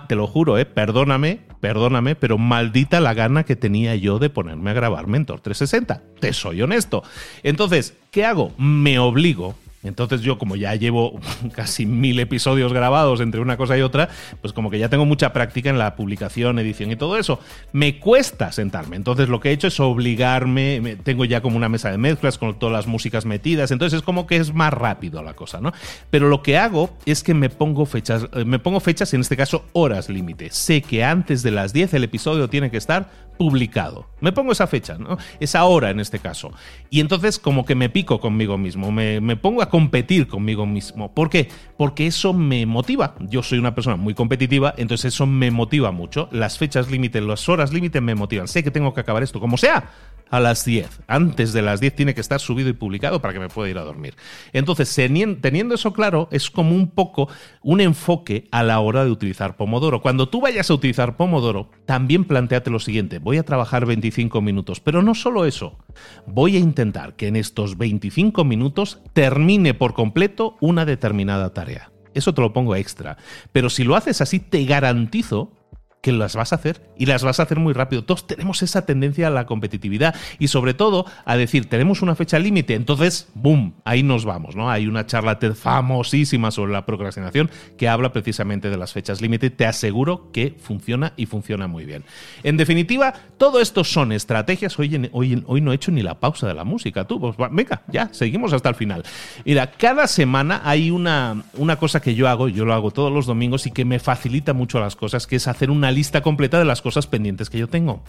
te 0.07 0.15
lo 0.15 0.27
juro, 0.27 0.57
eh, 0.57 0.65
perdóname, 0.65 1.41
perdóname, 1.59 2.15
pero 2.15 2.37
maldita 2.37 2.99
la 2.99 3.13
gana 3.13 3.43
que 3.43 3.55
tenía 3.55 3.95
yo 3.95 4.19
de 4.19 4.29
ponerme 4.29 4.71
a 4.71 4.73
grabar 4.73 5.07
Mentor 5.07 5.41
360. 5.41 6.01
Te 6.19 6.33
soy 6.33 6.61
honesto. 6.61 7.03
Entonces, 7.43 7.95
¿qué 8.11 8.25
hago? 8.25 8.53
Me 8.57 8.99
obligo 8.99 9.55
entonces 9.87 10.21
yo 10.21 10.37
como 10.37 10.55
ya 10.55 10.75
llevo 10.75 11.19
casi 11.53 11.85
mil 11.85 12.19
episodios 12.19 12.73
grabados 12.73 13.21
entre 13.21 13.41
una 13.41 13.57
cosa 13.57 13.77
y 13.77 13.81
otra, 13.81 14.09
pues 14.41 14.53
como 14.53 14.69
que 14.69 14.79
ya 14.79 14.89
tengo 14.89 15.05
mucha 15.05 15.33
práctica 15.33 15.69
en 15.69 15.77
la 15.77 15.95
publicación, 15.95 16.59
edición 16.59 16.91
y 16.91 16.95
todo 16.95 17.17
eso. 17.17 17.39
Me 17.71 17.99
cuesta 17.99 18.51
sentarme. 18.51 18.95
Entonces 18.95 19.29
lo 19.29 19.39
que 19.39 19.49
he 19.49 19.51
hecho 19.51 19.67
es 19.67 19.79
obligarme, 19.79 20.97
tengo 21.03 21.25
ya 21.25 21.41
como 21.41 21.57
una 21.57 21.69
mesa 21.69 21.91
de 21.91 21.97
mezclas 21.97 22.37
con 22.37 22.57
todas 22.59 22.73
las 22.73 22.87
músicas 22.87 23.25
metidas, 23.25 23.71
entonces 23.71 23.97
es 23.97 24.03
como 24.03 24.27
que 24.27 24.37
es 24.37 24.53
más 24.53 24.73
rápido 24.73 25.23
la 25.23 25.33
cosa, 25.33 25.59
¿no? 25.61 25.71
Pero 26.09 26.29
lo 26.29 26.43
que 26.43 26.57
hago 26.57 26.95
es 27.05 27.23
que 27.23 27.33
me 27.33 27.49
pongo 27.49 27.85
fechas, 27.85 28.27
eh, 28.33 28.45
me 28.45 28.59
pongo 28.59 28.79
fechas, 28.79 29.13
en 29.13 29.21
este 29.21 29.37
caso 29.37 29.65
horas 29.73 30.09
límite. 30.09 30.49
Sé 30.51 30.81
que 30.81 31.03
antes 31.03 31.43
de 31.43 31.51
las 31.51 31.73
10 31.73 31.93
el 31.93 32.03
episodio 32.03 32.49
tiene 32.49 32.71
que 32.71 32.77
estar 32.77 33.09
publicado. 33.37 34.07
Me 34.19 34.31
pongo 34.31 34.51
esa 34.51 34.67
fecha, 34.67 34.97
¿no? 34.97 35.17
Esa 35.39 35.63
hora 35.65 35.91
en 35.91 35.99
este 35.99 36.19
caso. 36.19 36.51
Y 36.89 36.99
entonces 36.99 37.39
como 37.39 37.65
que 37.65 37.75
me 37.75 37.89
pico 37.89 38.19
conmigo 38.19 38.57
mismo, 38.57 38.91
me, 38.91 39.21
me 39.21 39.35
pongo 39.35 39.61
a 39.61 39.69
competir 39.77 40.27
conmigo 40.27 40.65
mismo. 40.65 41.13
¿Por 41.13 41.29
qué? 41.29 41.49
Porque 41.77 42.07
eso 42.07 42.33
me 42.33 42.65
motiva. 42.65 43.13
Yo 43.19 43.43
soy 43.43 43.59
una 43.59 43.75
persona 43.75 43.95
muy 43.95 44.15
competitiva, 44.15 44.73
entonces 44.75 45.13
eso 45.13 45.27
me 45.27 45.51
motiva 45.51 45.91
mucho. 45.91 46.29
Las 46.31 46.57
fechas 46.57 46.89
límite, 46.89 47.21
las 47.21 47.47
horas 47.47 47.71
límite 47.71 48.01
me 48.01 48.15
motivan. 48.15 48.47
Sé 48.47 48.63
que 48.63 48.71
tengo 48.71 48.95
que 48.95 49.01
acabar 49.01 49.21
esto 49.21 49.39
como 49.39 49.55
sea 49.55 49.87
a 50.29 50.39
las 50.39 50.65
10. 50.65 51.01
Antes 51.07 51.53
de 51.53 51.61
las 51.61 51.79
10 51.79 51.95
tiene 51.95 52.13
que 52.13 52.21
estar 52.21 52.39
subido 52.39 52.69
y 52.69 52.73
publicado 52.73 53.21
para 53.21 53.33
que 53.33 53.39
me 53.39 53.49
pueda 53.49 53.69
ir 53.69 53.77
a 53.77 53.83
dormir. 53.83 54.15
Entonces, 54.53 54.93
teniendo 54.95 55.75
eso 55.75 55.93
claro, 55.93 56.27
es 56.31 56.49
como 56.49 56.75
un 56.75 56.89
poco 56.89 57.29
un 57.61 57.81
enfoque 57.81 58.47
a 58.51 58.63
la 58.63 58.79
hora 58.79 59.05
de 59.05 59.11
utilizar 59.11 59.57
Pomodoro. 59.57 60.01
Cuando 60.01 60.29
tú 60.29 60.41
vayas 60.41 60.69
a 60.69 60.73
utilizar 60.73 61.17
Pomodoro, 61.17 61.69
también 61.85 62.25
planteate 62.25 62.69
lo 62.69 62.79
siguiente, 62.79 63.19
voy 63.19 63.37
a 63.37 63.43
trabajar 63.43 63.85
25 63.85 64.41
minutos, 64.41 64.79
pero 64.79 65.01
no 65.01 65.15
solo 65.15 65.45
eso, 65.45 65.77
voy 66.25 66.55
a 66.55 66.59
intentar 66.59 67.15
que 67.15 67.27
en 67.27 67.35
estos 67.35 67.77
25 67.77 68.43
minutos 68.43 68.99
termine 69.13 69.73
por 69.73 69.93
completo 69.93 70.57
una 70.59 70.85
determinada 70.85 71.53
tarea. 71.53 71.91
Eso 72.13 72.33
te 72.33 72.41
lo 72.41 72.51
pongo 72.51 72.75
extra. 72.75 73.17
Pero 73.51 73.69
si 73.69 73.83
lo 73.83 73.95
haces 73.95 74.21
así, 74.21 74.39
te 74.39 74.65
garantizo 74.65 75.51
que 76.01 76.11
las 76.11 76.35
vas 76.35 76.53
a 76.53 76.55
hacer 76.55 76.81
y 76.97 77.05
las 77.05 77.23
vas 77.23 77.39
a 77.39 77.43
hacer 77.43 77.59
muy 77.59 77.73
rápido. 77.73 78.03
Todos 78.03 78.27
tenemos 78.27 78.61
esa 78.61 78.85
tendencia 78.85 79.27
a 79.27 79.29
la 79.29 79.45
competitividad 79.45 80.15
y 80.39 80.47
sobre 80.47 80.73
todo 80.73 81.05
a 81.25 81.37
decir, 81.37 81.69
tenemos 81.69 82.01
una 82.01 82.15
fecha 82.15 82.39
límite, 82.39 82.75
entonces, 82.75 83.29
¡boom!, 83.33 83.75
ahí 83.83 84.03
nos 84.03 84.25
vamos, 84.25 84.55
¿no? 84.55 84.69
Hay 84.69 84.87
una 84.87 85.05
charla 85.05 85.37
famosísima 85.55 86.51
sobre 86.51 86.71
la 86.71 86.85
procrastinación 86.85 87.49
que 87.77 87.89
habla 87.89 88.13
precisamente 88.13 88.69
de 88.69 88.77
las 88.77 88.93
fechas 88.93 89.21
límite. 89.21 89.49
Te 89.49 89.65
aseguro 89.65 90.31
que 90.31 90.55
funciona 90.59 91.13
y 91.17 91.25
funciona 91.25 91.67
muy 91.67 91.85
bien. 91.85 92.03
En 92.43 92.57
definitiva, 92.57 93.13
todo 93.37 93.59
esto 93.59 93.83
son 93.83 94.11
estrategias. 94.11 94.77
Hoy, 94.79 95.09
hoy, 95.11 95.43
hoy 95.45 95.61
no 95.61 95.71
he 95.71 95.75
hecho 95.75 95.91
ni 95.91 96.01
la 96.01 96.19
pausa 96.19 96.47
de 96.47 96.53
la 96.53 96.63
música, 96.63 97.05
tú, 97.05 97.19
pues 97.19 97.35
venga, 97.51 97.83
ya, 97.87 98.09
seguimos 98.11 98.53
hasta 98.53 98.69
el 98.69 98.75
final. 98.75 99.03
Mira, 99.45 99.71
cada 99.71 100.07
semana 100.07 100.61
hay 100.63 100.91
una, 100.91 101.43
una 101.55 101.75
cosa 101.77 102.01
que 102.01 102.15
yo 102.15 102.27
hago, 102.27 102.47
yo 102.47 102.65
lo 102.65 102.73
hago 102.73 102.91
todos 102.91 103.11
los 103.11 103.25
domingos 103.25 103.67
y 103.67 103.71
que 103.71 103.85
me 103.85 103.99
facilita 103.99 104.53
mucho 104.53 104.79
las 104.79 104.95
cosas, 104.95 105.27
que 105.27 105.35
es 105.35 105.47
hacer 105.47 105.69
una 105.71 105.86
lista 105.91 106.21
completa 106.21 106.59
de 106.59 106.65
las 106.65 106.81
cosas 106.81 107.07
pendientes 107.07 107.49
que 107.49 107.57
yo 107.57 107.67
tengo. 107.67 108.03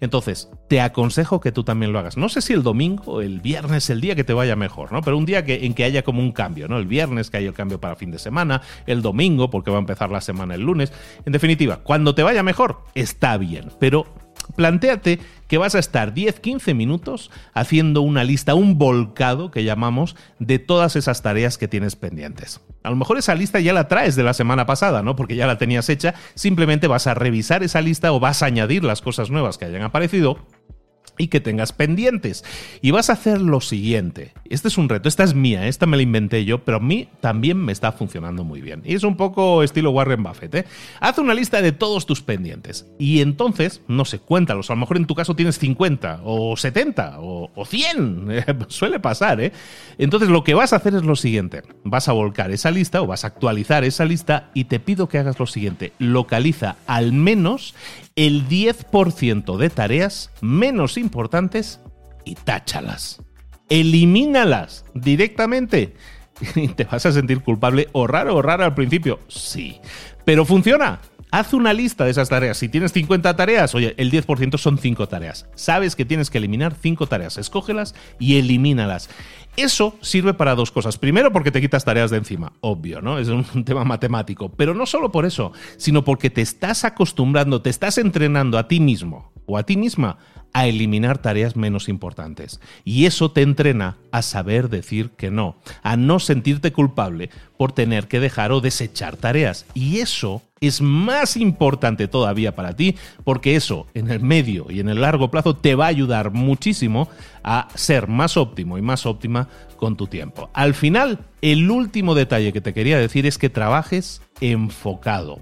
Entonces, 0.00 0.48
te 0.68 0.80
aconsejo 0.80 1.40
que 1.40 1.52
tú 1.52 1.64
también 1.64 1.92
lo 1.92 1.98
hagas. 1.98 2.16
No 2.16 2.28
sé 2.28 2.40
si 2.40 2.52
el 2.52 2.62
domingo, 2.62 3.20
el 3.20 3.40
viernes, 3.40 3.90
el 3.90 4.00
día 4.00 4.14
que 4.14 4.24
te 4.24 4.32
vaya 4.32 4.56
mejor, 4.56 4.92
¿no? 4.92 5.00
Pero 5.02 5.18
un 5.18 5.26
día 5.26 5.44
que, 5.44 5.66
en 5.66 5.74
que 5.74 5.84
haya 5.84 6.02
como 6.02 6.20
un 6.20 6.32
cambio, 6.32 6.68
¿no? 6.68 6.78
El 6.78 6.86
viernes 6.86 7.30
que 7.30 7.38
haya 7.38 7.48
el 7.48 7.54
cambio 7.54 7.80
para 7.80 7.96
fin 7.96 8.10
de 8.10 8.18
semana, 8.18 8.62
el 8.86 9.02
domingo 9.02 9.50
porque 9.50 9.70
va 9.70 9.78
a 9.78 9.80
empezar 9.80 10.10
la 10.10 10.20
semana 10.20 10.54
el 10.54 10.62
lunes. 10.62 10.92
En 11.24 11.32
definitiva, 11.32 11.78
cuando 11.78 12.14
te 12.14 12.22
vaya 12.22 12.42
mejor, 12.42 12.84
está 12.94 13.36
bien, 13.36 13.70
pero 13.78 14.06
plantéate 14.56 15.18
que 15.48 15.58
vas 15.58 15.74
a 15.74 15.78
estar 15.78 16.14
10-15 16.14 16.74
minutos 16.74 17.30
haciendo 17.52 18.02
una 18.02 18.24
lista, 18.24 18.54
un 18.54 18.78
volcado 18.78 19.50
que 19.50 19.64
llamamos, 19.64 20.16
de 20.38 20.58
todas 20.58 20.96
esas 20.96 21.22
tareas 21.22 21.58
que 21.58 21.68
tienes 21.68 21.96
pendientes. 21.96 22.60
A 22.84 22.90
lo 22.90 22.96
mejor 22.96 23.16
esa 23.16 23.34
lista 23.34 23.60
ya 23.60 23.72
la 23.72 23.88
traes 23.88 24.14
de 24.14 24.22
la 24.22 24.34
semana 24.34 24.66
pasada, 24.66 25.02
¿no? 25.02 25.16
Porque 25.16 25.36
ya 25.36 25.46
la 25.46 25.56
tenías 25.56 25.88
hecha, 25.88 26.14
simplemente 26.34 26.86
vas 26.86 27.06
a 27.06 27.14
revisar 27.14 27.62
esa 27.62 27.80
lista 27.80 28.12
o 28.12 28.20
vas 28.20 28.42
a 28.42 28.46
añadir 28.46 28.84
las 28.84 29.00
cosas 29.00 29.30
nuevas 29.30 29.56
que 29.56 29.64
hayan 29.64 29.82
aparecido 29.82 30.36
y 31.18 31.28
que 31.28 31.40
tengas 31.40 31.72
pendientes. 31.72 32.44
Y 32.82 32.90
vas 32.90 33.10
a 33.10 33.14
hacer 33.14 33.40
lo 33.40 33.60
siguiente. 33.60 34.32
Este 34.44 34.68
es 34.68 34.78
un 34.78 34.88
reto, 34.88 35.08
esta 35.08 35.24
es 35.24 35.34
mía, 35.34 35.66
esta 35.68 35.86
me 35.86 35.96
la 35.96 36.02
inventé 36.02 36.44
yo, 36.44 36.64
pero 36.64 36.78
a 36.78 36.80
mí 36.80 37.08
también 37.20 37.58
me 37.58 37.72
está 37.72 37.92
funcionando 37.92 38.44
muy 38.44 38.60
bien. 38.60 38.82
Y 38.84 38.94
es 38.94 39.04
un 39.04 39.16
poco 39.16 39.62
estilo 39.62 39.90
Warren 39.90 40.22
Buffett. 40.22 40.54
¿eh? 40.54 40.64
Haz 41.00 41.18
una 41.18 41.34
lista 41.34 41.62
de 41.62 41.72
todos 41.72 42.06
tus 42.06 42.22
pendientes. 42.22 42.86
Y 42.98 43.20
entonces, 43.20 43.82
no 43.88 44.04
sé, 44.04 44.18
cuéntalos. 44.18 44.70
A 44.70 44.74
lo 44.74 44.80
mejor 44.80 44.96
en 44.96 45.06
tu 45.06 45.14
caso 45.14 45.36
tienes 45.36 45.58
50 45.58 46.20
o 46.24 46.56
70 46.56 47.20
o, 47.20 47.50
o 47.54 47.64
100. 47.64 48.44
Suele 48.68 49.00
pasar, 49.00 49.40
¿eh? 49.40 49.52
Entonces 49.98 50.28
lo 50.28 50.44
que 50.44 50.54
vas 50.54 50.72
a 50.72 50.76
hacer 50.76 50.94
es 50.94 51.04
lo 51.04 51.16
siguiente. 51.16 51.62
Vas 51.84 52.08
a 52.08 52.12
volcar 52.12 52.50
esa 52.50 52.70
lista 52.70 53.02
o 53.02 53.06
vas 53.06 53.24
a 53.24 53.28
actualizar 53.28 53.84
esa 53.84 54.04
lista 54.04 54.50
y 54.54 54.64
te 54.64 54.80
pido 54.80 55.08
que 55.08 55.18
hagas 55.18 55.38
lo 55.38 55.46
siguiente. 55.46 55.92
Localiza 55.98 56.76
al 56.86 57.12
menos 57.12 57.74
el 58.16 58.48
10% 58.48 59.56
de 59.56 59.70
tareas 59.70 60.30
menos 60.40 60.96
importantes 60.96 61.80
y 62.24 62.36
táchalas. 62.36 63.22
Elimínalas 63.68 64.84
directamente. 64.94 65.94
¿Te 66.76 66.84
vas 66.84 67.06
a 67.06 67.12
sentir 67.12 67.40
culpable 67.40 67.88
o 67.92 68.06
raro 68.06 68.36
o 68.36 68.42
raro 68.42 68.64
al 68.64 68.74
principio? 68.74 69.20
Sí. 69.28 69.80
Pero 70.24 70.44
funciona. 70.44 71.00
Haz 71.34 71.52
una 71.52 71.72
lista 71.72 72.04
de 72.04 72.12
esas 72.12 72.28
tareas. 72.28 72.58
Si 72.58 72.68
tienes 72.68 72.92
50 72.92 73.34
tareas, 73.34 73.74
oye, 73.74 73.96
el 73.96 74.12
10% 74.12 74.56
son 74.56 74.78
5 74.78 75.08
tareas. 75.08 75.48
Sabes 75.56 75.96
que 75.96 76.04
tienes 76.04 76.30
que 76.30 76.38
eliminar 76.38 76.76
5 76.80 77.08
tareas. 77.08 77.38
Escógelas 77.38 77.96
y 78.20 78.36
elimínalas. 78.36 79.10
Eso 79.56 79.98
sirve 80.00 80.34
para 80.34 80.54
dos 80.54 80.70
cosas. 80.70 80.96
Primero, 80.96 81.32
porque 81.32 81.50
te 81.50 81.60
quitas 81.60 81.84
tareas 81.84 82.12
de 82.12 82.18
encima, 82.18 82.52
obvio, 82.60 83.02
¿no? 83.02 83.18
Es 83.18 83.26
un 83.26 83.44
tema 83.64 83.82
matemático. 83.82 84.52
Pero 84.52 84.74
no 84.74 84.86
solo 84.86 85.10
por 85.10 85.26
eso, 85.26 85.50
sino 85.76 86.04
porque 86.04 86.30
te 86.30 86.40
estás 86.40 86.84
acostumbrando, 86.84 87.62
te 87.62 87.70
estás 87.70 87.98
entrenando 87.98 88.56
a 88.56 88.68
ti 88.68 88.78
mismo 88.78 89.32
o 89.46 89.58
a 89.58 89.64
ti 89.64 89.76
misma 89.76 90.18
a 90.54 90.66
eliminar 90.66 91.18
tareas 91.18 91.56
menos 91.56 91.88
importantes. 91.88 92.60
Y 92.84 93.04
eso 93.04 93.30
te 93.30 93.42
entrena 93.42 93.98
a 94.12 94.22
saber 94.22 94.70
decir 94.70 95.10
que 95.10 95.30
no, 95.30 95.56
a 95.82 95.96
no 95.96 96.20
sentirte 96.20 96.72
culpable 96.72 97.28
por 97.58 97.72
tener 97.72 98.06
que 98.08 98.20
dejar 98.20 98.52
o 98.52 98.60
desechar 98.60 99.16
tareas. 99.16 99.66
Y 99.74 99.98
eso 99.98 100.42
es 100.60 100.80
más 100.80 101.36
importante 101.36 102.08
todavía 102.08 102.54
para 102.54 102.74
ti 102.74 102.96
porque 103.24 103.56
eso 103.56 103.88
en 103.94 104.10
el 104.10 104.20
medio 104.20 104.66
y 104.70 104.80
en 104.80 104.88
el 104.88 105.00
largo 105.00 105.30
plazo 105.30 105.56
te 105.56 105.74
va 105.74 105.86
a 105.86 105.88
ayudar 105.88 106.30
muchísimo 106.30 107.08
a 107.42 107.68
ser 107.74 108.06
más 108.06 108.36
óptimo 108.36 108.78
y 108.78 108.82
más 108.82 109.06
óptima 109.06 109.48
con 109.76 109.96
tu 109.96 110.06
tiempo. 110.06 110.50
Al 110.54 110.74
final, 110.74 111.18
el 111.42 111.68
último 111.68 112.14
detalle 112.14 112.52
que 112.52 112.60
te 112.60 112.72
quería 112.72 112.96
decir 112.96 113.26
es 113.26 113.38
que 113.38 113.50
trabajes 113.50 114.22
enfocado 114.40 115.40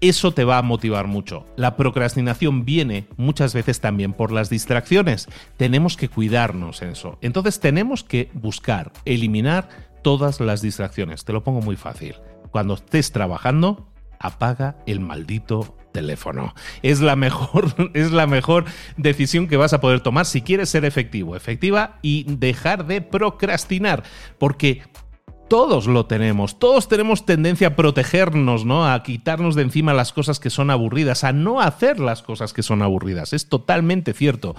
eso 0.00 0.32
te 0.32 0.44
va 0.44 0.58
a 0.58 0.62
motivar 0.62 1.06
mucho. 1.06 1.46
La 1.56 1.76
procrastinación 1.76 2.64
viene 2.64 3.06
muchas 3.16 3.54
veces 3.54 3.80
también 3.80 4.12
por 4.12 4.32
las 4.32 4.50
distracciones. 4.50 5.28
Tenemos 5.56 5.96
que 5.96 6.08
cuidarnos 6.08 6.82
en 6.82 6.90
eso. 6.90 7.18
Entonces 7.20 7.60
tenemos 7.60 8.04
que 8.04 8.30
buscar 8.34 8.92
eliminar 9.04 9.68
todas 10.02 10.40
las 10.40 10.62
distracciones. 10.62 11.24
Te 11.24 11.32
lo 11.32 11.42
pongo 11.42 11.60
muy 11.60 11.76
fácil. 11.76 12.14
Cuando 12.50 12.74
estés 12.74 13.12
trabajando, 13.12 13.88
apaga 14.18 14.76
el 14.86 15.00
maldito 15.00 15.76
teléfono. 15.92 16.54
Es 16.82 17.00
la 17.00 17.16
mejor, 17.16 17.74
es 17.94 18.12
la 18.12 18.26
mejor 18.26 18.66
decisión 18.96 19.48
que 19.48 19.56
vas 19.56 19.72
a 19.72 19.80
poder 19.80 20.00
tomar 20.00 20.26
si 20.26 20.42
quieres 20.42 20.68
ser 20.68 20.84
efectivo, 20.84 21.36
efectiva 21.36 21.98
y 22.02 22.24
dejar 22.28 22.86
de 22.86 23.00
procrastinar, 23.00 24.02
porque 24.38 24.82
todos 25.48 25.86
lo 25.86 26.06
tenemos, 26.06 26.58
todos 26.58 26.88
tenemos 26.88 27.24
tendencia 27.24 27.68
a 27.68 27.76
protegernos, 27.76 28.64
¿no? 28.64 28.90
A 28.90 29.02
quitarnos 29.02 29.54
de 29.54 29.62
encima 29.62 29.94
las 29.94 30.12
cosas 30.12 30.40
que 30.40 30.50
son 30.50 30.70
aburridas, 30.70 31.24
a 31.24 31.32
no 31.32 31.60
hacer 31.60 32.00
las 32.00 32.22
cosas 32.22 32.52
que 32.52 32.62
son 32.62 32.82
aburridas. 32.82 33.32
Es 33.32 33.48
totalmente 33.48 34.12
cierto. 34.12 34.54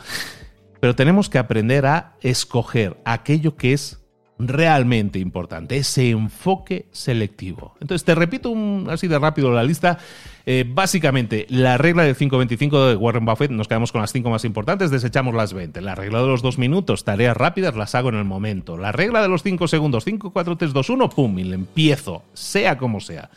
Pero 0.80 0.95
tenemos 0.95 1.30
que 1.30 1.39
aprender 1.39 1.86
a 1.86 2.15
escoger 2.21 2.97
aquello 3.04 3.56
que 3.56 3.73
es 3.73 4.07
realmente 4.39 5.19
importante, 5.19 5.78
ese 5.78 6.10
enfoque 6.10 6.86
selectivo. 6.91 7.76
Entonces, 7.80 8.06
te 8.06 8.15
repito 8.15 8.50
un, 8.50 8.88
así 8.89 9.08
de 9.08 9.19
rápido 9.19 9.52
la 9.52 9.63
lista. 9.63 9.97
Eh, 10.45 10.63
básicamente, 10.67 11.45
la 11.50 11.78
regla 11.78 12.04
del 12.04 12.15
525 12.15 12.88
de 12.88 12.95
Warren 12.95 13.26
Buffett, 13.26 13.52
nos 13.52 13.67
quedamos 13.67 13.91
con 13.91 14.02
las 14.02 14.12
5 14.13 14.30
más 14.30 14.45
importantes, 14.45 14.91
desechamos 14.91 15.34
las 15.34 15.54
20. 15.54 15.82
La 15.82 15.95
regla 15.95 16.21
de 16.21 16.28
los 16.28 16.41
2 16.41 16.58
minutos, 16.58 17.04
tareas 17.04 17.36
rápidas, 17.36 17.76
las 17.76 17.95
hago 17.95 18.10
en 18.10 18.15
el 18.15 18.26
momento. 18.26 18.78
La 18.78 18.91
regla 18.91 19.21
de 19.21 19.28
los 19.28 19.43
5 19.43 19.67
segundos, 19.67 20.06
5, 20.06 20.32
4, 20.32 20.58
3, 20.58 20.73
2, 20.73 20.89
1, 20.89 21.10
pum, 21.10 21.39
y 21.39 21.43
le 21.43 21.56
empiezo, 21.56 22.23
sea 22.34 22.78
como 22.78 23.02
sea 23.02 23.30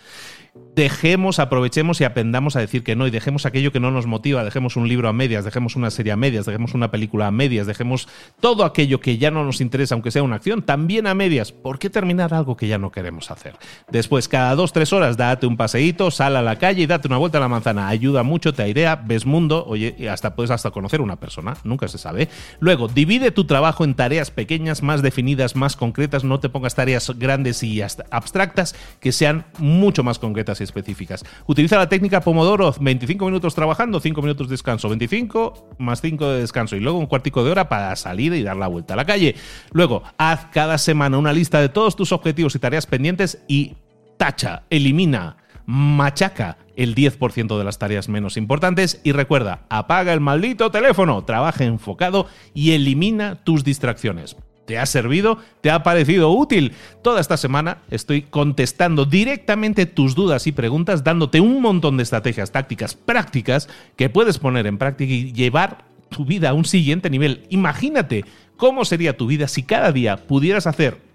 dejemos, 0.75 1.39
aprovechemos 1.39 2.01
y 2.01 2.05
aprendamos 2.05 2.57
a 2.57 2.61
decir 2.61 2.83
que 2.83 2.97
no 2.97 3.07
y 3.07 3.11
dejemos 3.11 3.47
aquello 3.47 3.73
que 3.73 3.81
no 3.81 3.91
nos 3.91 4.07
motiva, 4.07 4.45
dejemos 4.45 4.77
un 4.77 4.89
libro 4.89 5.09
a 5.09 5.13
medias, 5.13 5.45
dejemos 5.45 5.77
una 5.77 5.91
serie 5.91 6.13
a 6.13 6.17
medias, 6.17 6.47
dejemos 6.47 6.75
una 6.75 6.91
película 6.91 7.27
a 7.27 7.31
medias, 7.31 7.67
dejemos 7.67 8.09
todo 8.41 8.65
aquello 8.65 9.01
que 9.01 9.19
ya 9.19 9.31
no 9.31 9.45
nos 9.45 9.61
interesa, 9.61 9.95
aunque 9.95 10.11
sea 10.11 10.23
una 10.23 10.37
acción, 10.37 10.63
también 10.63 11.07
a 11.07 11.15
medias. 11.15 11.53
¿Por 11.53 11.79
qué 11.79 11.91
terminar 11.91 12.33
algo 12.35 12.57
que 12.57 12.67
ya 12.67 12.79
no 12.79 12.91
queremos 12.91 13.31
hacer? 13.31 13.57
Después, 13.91 14.29
cada 14.29 14.55
dos, 14.55 14.73
tres 14.73 14.93
horas, 14.93 15.17
date 15.17 15.47
un 15.47 15.57
paseíto, 15.57 16.11
sal 16.11 16.37
a 16.37 16.43
la 16.43 16.57
calle 16.57 16.83
y 16.83 16.87
date 16.87 17.09
una 17.09 17.19
vuelta 17.19 17.39
a 17.39 17.43
la 17.43 17.49
manzana. 17.49 17.89
Ayuda 17.89 18.23
mucho, 18.23 18.55
te 18.55 18.63
airea, 18.63 18.97
ves 18.97 19.27
mundo, 19.27 19.65
oye, 19.67 20.09
hasta 20.09 20.35
puedes 20.35 20.51
hasta 20.51 20.71
conocer 20.71 21.01
una 21.01 21.17
persona, 21.17 21.57
nunca 21.63 21.89
se 21.89 21.99
sabe. 21.99 22.29
Luego, 22.59 22.89
divide 22.89 23.31
tu 23.31 23.45
trabajo 23.45 23.85
en 23.85 23.95
tareas 23.95 24.31
pequeñas, 24.31 24.83
más 24.83 25.03
definidas, 25.03 25.57
más 25.57 25.77
concretas, 25.77 26.25
no 26.25 26.41
te 26.41 26.49
pongas 26.49 26.75
tareas 26.75 27.11
grandes 27.19 27.63
y 27.63 27.83
abstractas 27.83 28.75
que 29.01 29.13
sean 29.13 29.45
mucho 29.59 30.03
más 30.03 30.19
concretas 30.19 30.40
y 30.61 30.65
específicas. 30.65 31.25
Utiliza 31.47 31.77
la 31.77 31.89
técnica 31.89 32.21
Pomodoro, 32.21 32.75
25 32.81 33.25
minutos 33.27 33.55
trabajando, 33.55 34.01
5 34.01 34.23
minutos 34.23 34.49
de 34.49 34.55
descanso, 34.55 34.89
25 34.89 35.77
más 35.79 36.01
5 36.01 36.29
de 36.29 36.41
descanso 36.41 36.77
y 36.77 36.81
luego 36.81 36.99
un 36.99 37.07
cuartico 37.07 37.45
de 37.45 37.51
hora 37.51 37.69
para 37.69 37.95
salir 37.97 38.33
y 38.33 38.43
dar 38.43 38.57
la 38.57 38.69
vuelta 38.69 38.95
a 38.95 38.97
la 38.97 39.05
calle. 39.05 39.35
Luego, 39.73 40.03
haz 40.19 40.47
cada 40.53 40.79
semana 40.79 41.19
una 41.19 41.33
lista 41.33 41.61
de 41.61 41.69
todos 41.69 41.97
tus 41.97 42.13
objetivos 42.13 42.55
y 42.55 42.59
tareas 42.59 42.87
pendientes 42.87 43.43
y 43.49 43.77
tacha, 44.17 44.63
elimina, 44.71 45.37
machaca 45.67 46.59
el 46.77 46.95
10% 46.95 47.59
de 47.59 47.65
las 47.65 47.79
tareas 47.79 48.09
menos 48.09 48.37
importantes 48.37 49.01
y 49.05 49.13
recuerda, 49.13 49.67
apaga 49.69 50.13
el 50.13 50.21
maldito 50.21 50.71
teléfono, 50.71 51.25
trabaja 51.25 51.65
enfocado 51.65 52.27
y 52.55 52.73
elimina 52.73 53.37
tus 53.45 53.65
distracciones. 53.65 54.37
¿Te 54.67 54.79
ha 54.79 54.87
servido? 54.87 55.39
¿Te 55.61 55.71
ha 55.71 55.83
parecido 55.83 56.31
útil? 56.31 56.73
Toda 57.03 57.21
esta 57.21 57.37
semana 57.37 57.79
estoy 57.91 58.23
contestando 58.23 59.05
directamente 59.05 59.87
tus 59.87 60.15
dudas 60.15 60.47
y 60.47 60.53
preguntas, 60.53 61.03
dándote 61.03 61.41
un 61.41 61.61
montón 61.61 61.97
de 61.97 62.05
estrategias 62.05 62.53
tácticas 62.53 62.95
prácticas 62.95 63.69
que 63.97 64.11
puedes 64.11 64.39
poner 64.39 64.67
en 64.67 64.79
práctica 64.79 65.13
y 65.13 65.33
llevar 65.33 65.85
tu 66.09 66.25
vida 66.25 66.51
a 66.51 66.55
un 66.55 66.65
siguiente 66.65 67.11
nivel. 67.11 67.47
Imagínate 67.51 68.25
cómo 68.57 68.85
sería 68.85 69.17
tu 69.17 69.27
vida 69.27 69.49
si 69.49 69.63
cada 69.63 69.93
día 69.93 70.17
pudieras 70.17 70.67
hacer 70.67 71.11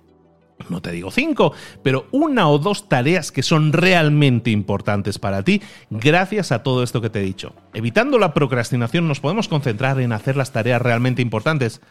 no 0.69 0.81
te 0.81 0.91
digo 0.91 1.11
cinco, 1.11 1.53
pero 1.83 2.07
una 2.11 2.47
o 2.49 2.57
dos 2.57 2.87
tareas 2.87 3.31
que 3.31 3.43
son 3.43 3.73
realmente 3.73 4.51
importantes 4.51 5.19
para 5.19 5.43
ti 5.43 5.61
gracias 5.89 6.51
a 6.51 6.63
todo 6.63 6.81
esto 6.81 7.01
que 7.01 7.09
te 7.09 7.19
he 7.19 7.23
dicho. 7.23 7.53
Evitando 7.73 8.17
la 8.17 8.33
procrastinación 8.33 9.07
nos 9.07 9.19
podemos 9.19 9.47
concentrar 9.47 9.99
en 9.99 10.13
hacer 10.13 10.37
las 10.37 10.53
tareas 10.53 10.81
realmente 10.81 11.21
importantes, 11.21 11.81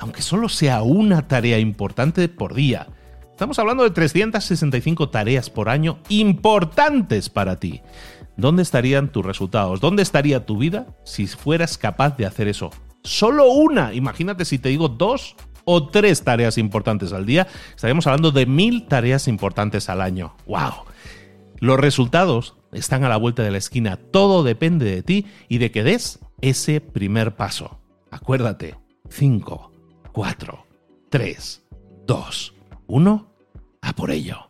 aunque 0.00 0.22
solo 0.22 0.48
sea 0.48 0.82
una 0.82 1.28
tarea 1.28 1.58
importante 1.58 2.28
por 2.28 2.54
día. 2.54 2.88
Estamos 3.30 3.58
hablando 3.58 3.84
de 3.84 3.90
365 3.90 5.10
tareas 5.10 5.48
por 5.48 5.68
año 5.68 5.98
importantes 6.08 7.28
para 7.28 7.60
ti. 7.60 7.82
¿Dónde 8.36 8.62
estarían 8.62 9.12
tus 9.12 9.24
resultados? 9.24 9.80
¿Dónde 9.80 10.02
estaría 10.02 10.46
tu 10.46 10.58
vida 10.58 10.86
si 11.04 11.26
fueras 11.26 11.78
capaz 11.78 12.16
de 12.16 12.26
hacer 12.26 12.48
eso? 12.48 12.70
Solo 13.02 13.50
una. 13.50 13.94
Imagínate 13.94 14.44
si 14.44 14.58
te 14.58 14.70
digo 14.70 14.88
dos 14.88 15.36
o 15.64 15.88
tres 15.88 16.22
tareas 16.22 16.58
importantes 16.58 17.12
al 17.12 17.26
día. 17.26 17.46
Estaríamos 17.74 18.06
hablando 18.06 18.30
de 18.30 18.46
mil 18.46 18.86
tareas 18.86 19.28
importantes 19.28 19.88
al 19.88 20.00
año. 20.00 20.34
¡Wow! 20.46 20.84
Los 21.58 21.78
resultados 21.78 22.56
están 22.72 23.04
a 23.04 23.08
la 23.10 23.16
vuelta 23.16 23.42
de 23.42 23.50
la 23.50 23.58
esquina. 23.58 23.96
Todo 23.96 24.42
depende 24.42 24.86
de 24.86 25.02
ti 25.02 25.26
y 25.48 25.58
de 25.58 25.70
que 25.70 25.82
des 25.82 26.20
ese 26.40 26.80
primer 26.80 27.36
paso. 27.36 27.80
Acuérdate. 28.10 28.76
5, 29.10 29.69
4, 30.20 30.66
3, 31.08 31.62
2, 32.06 32.54
1 32.88 33.32
a 33.80 33.92
por 33.94 34.10
ello. 34.10 34.49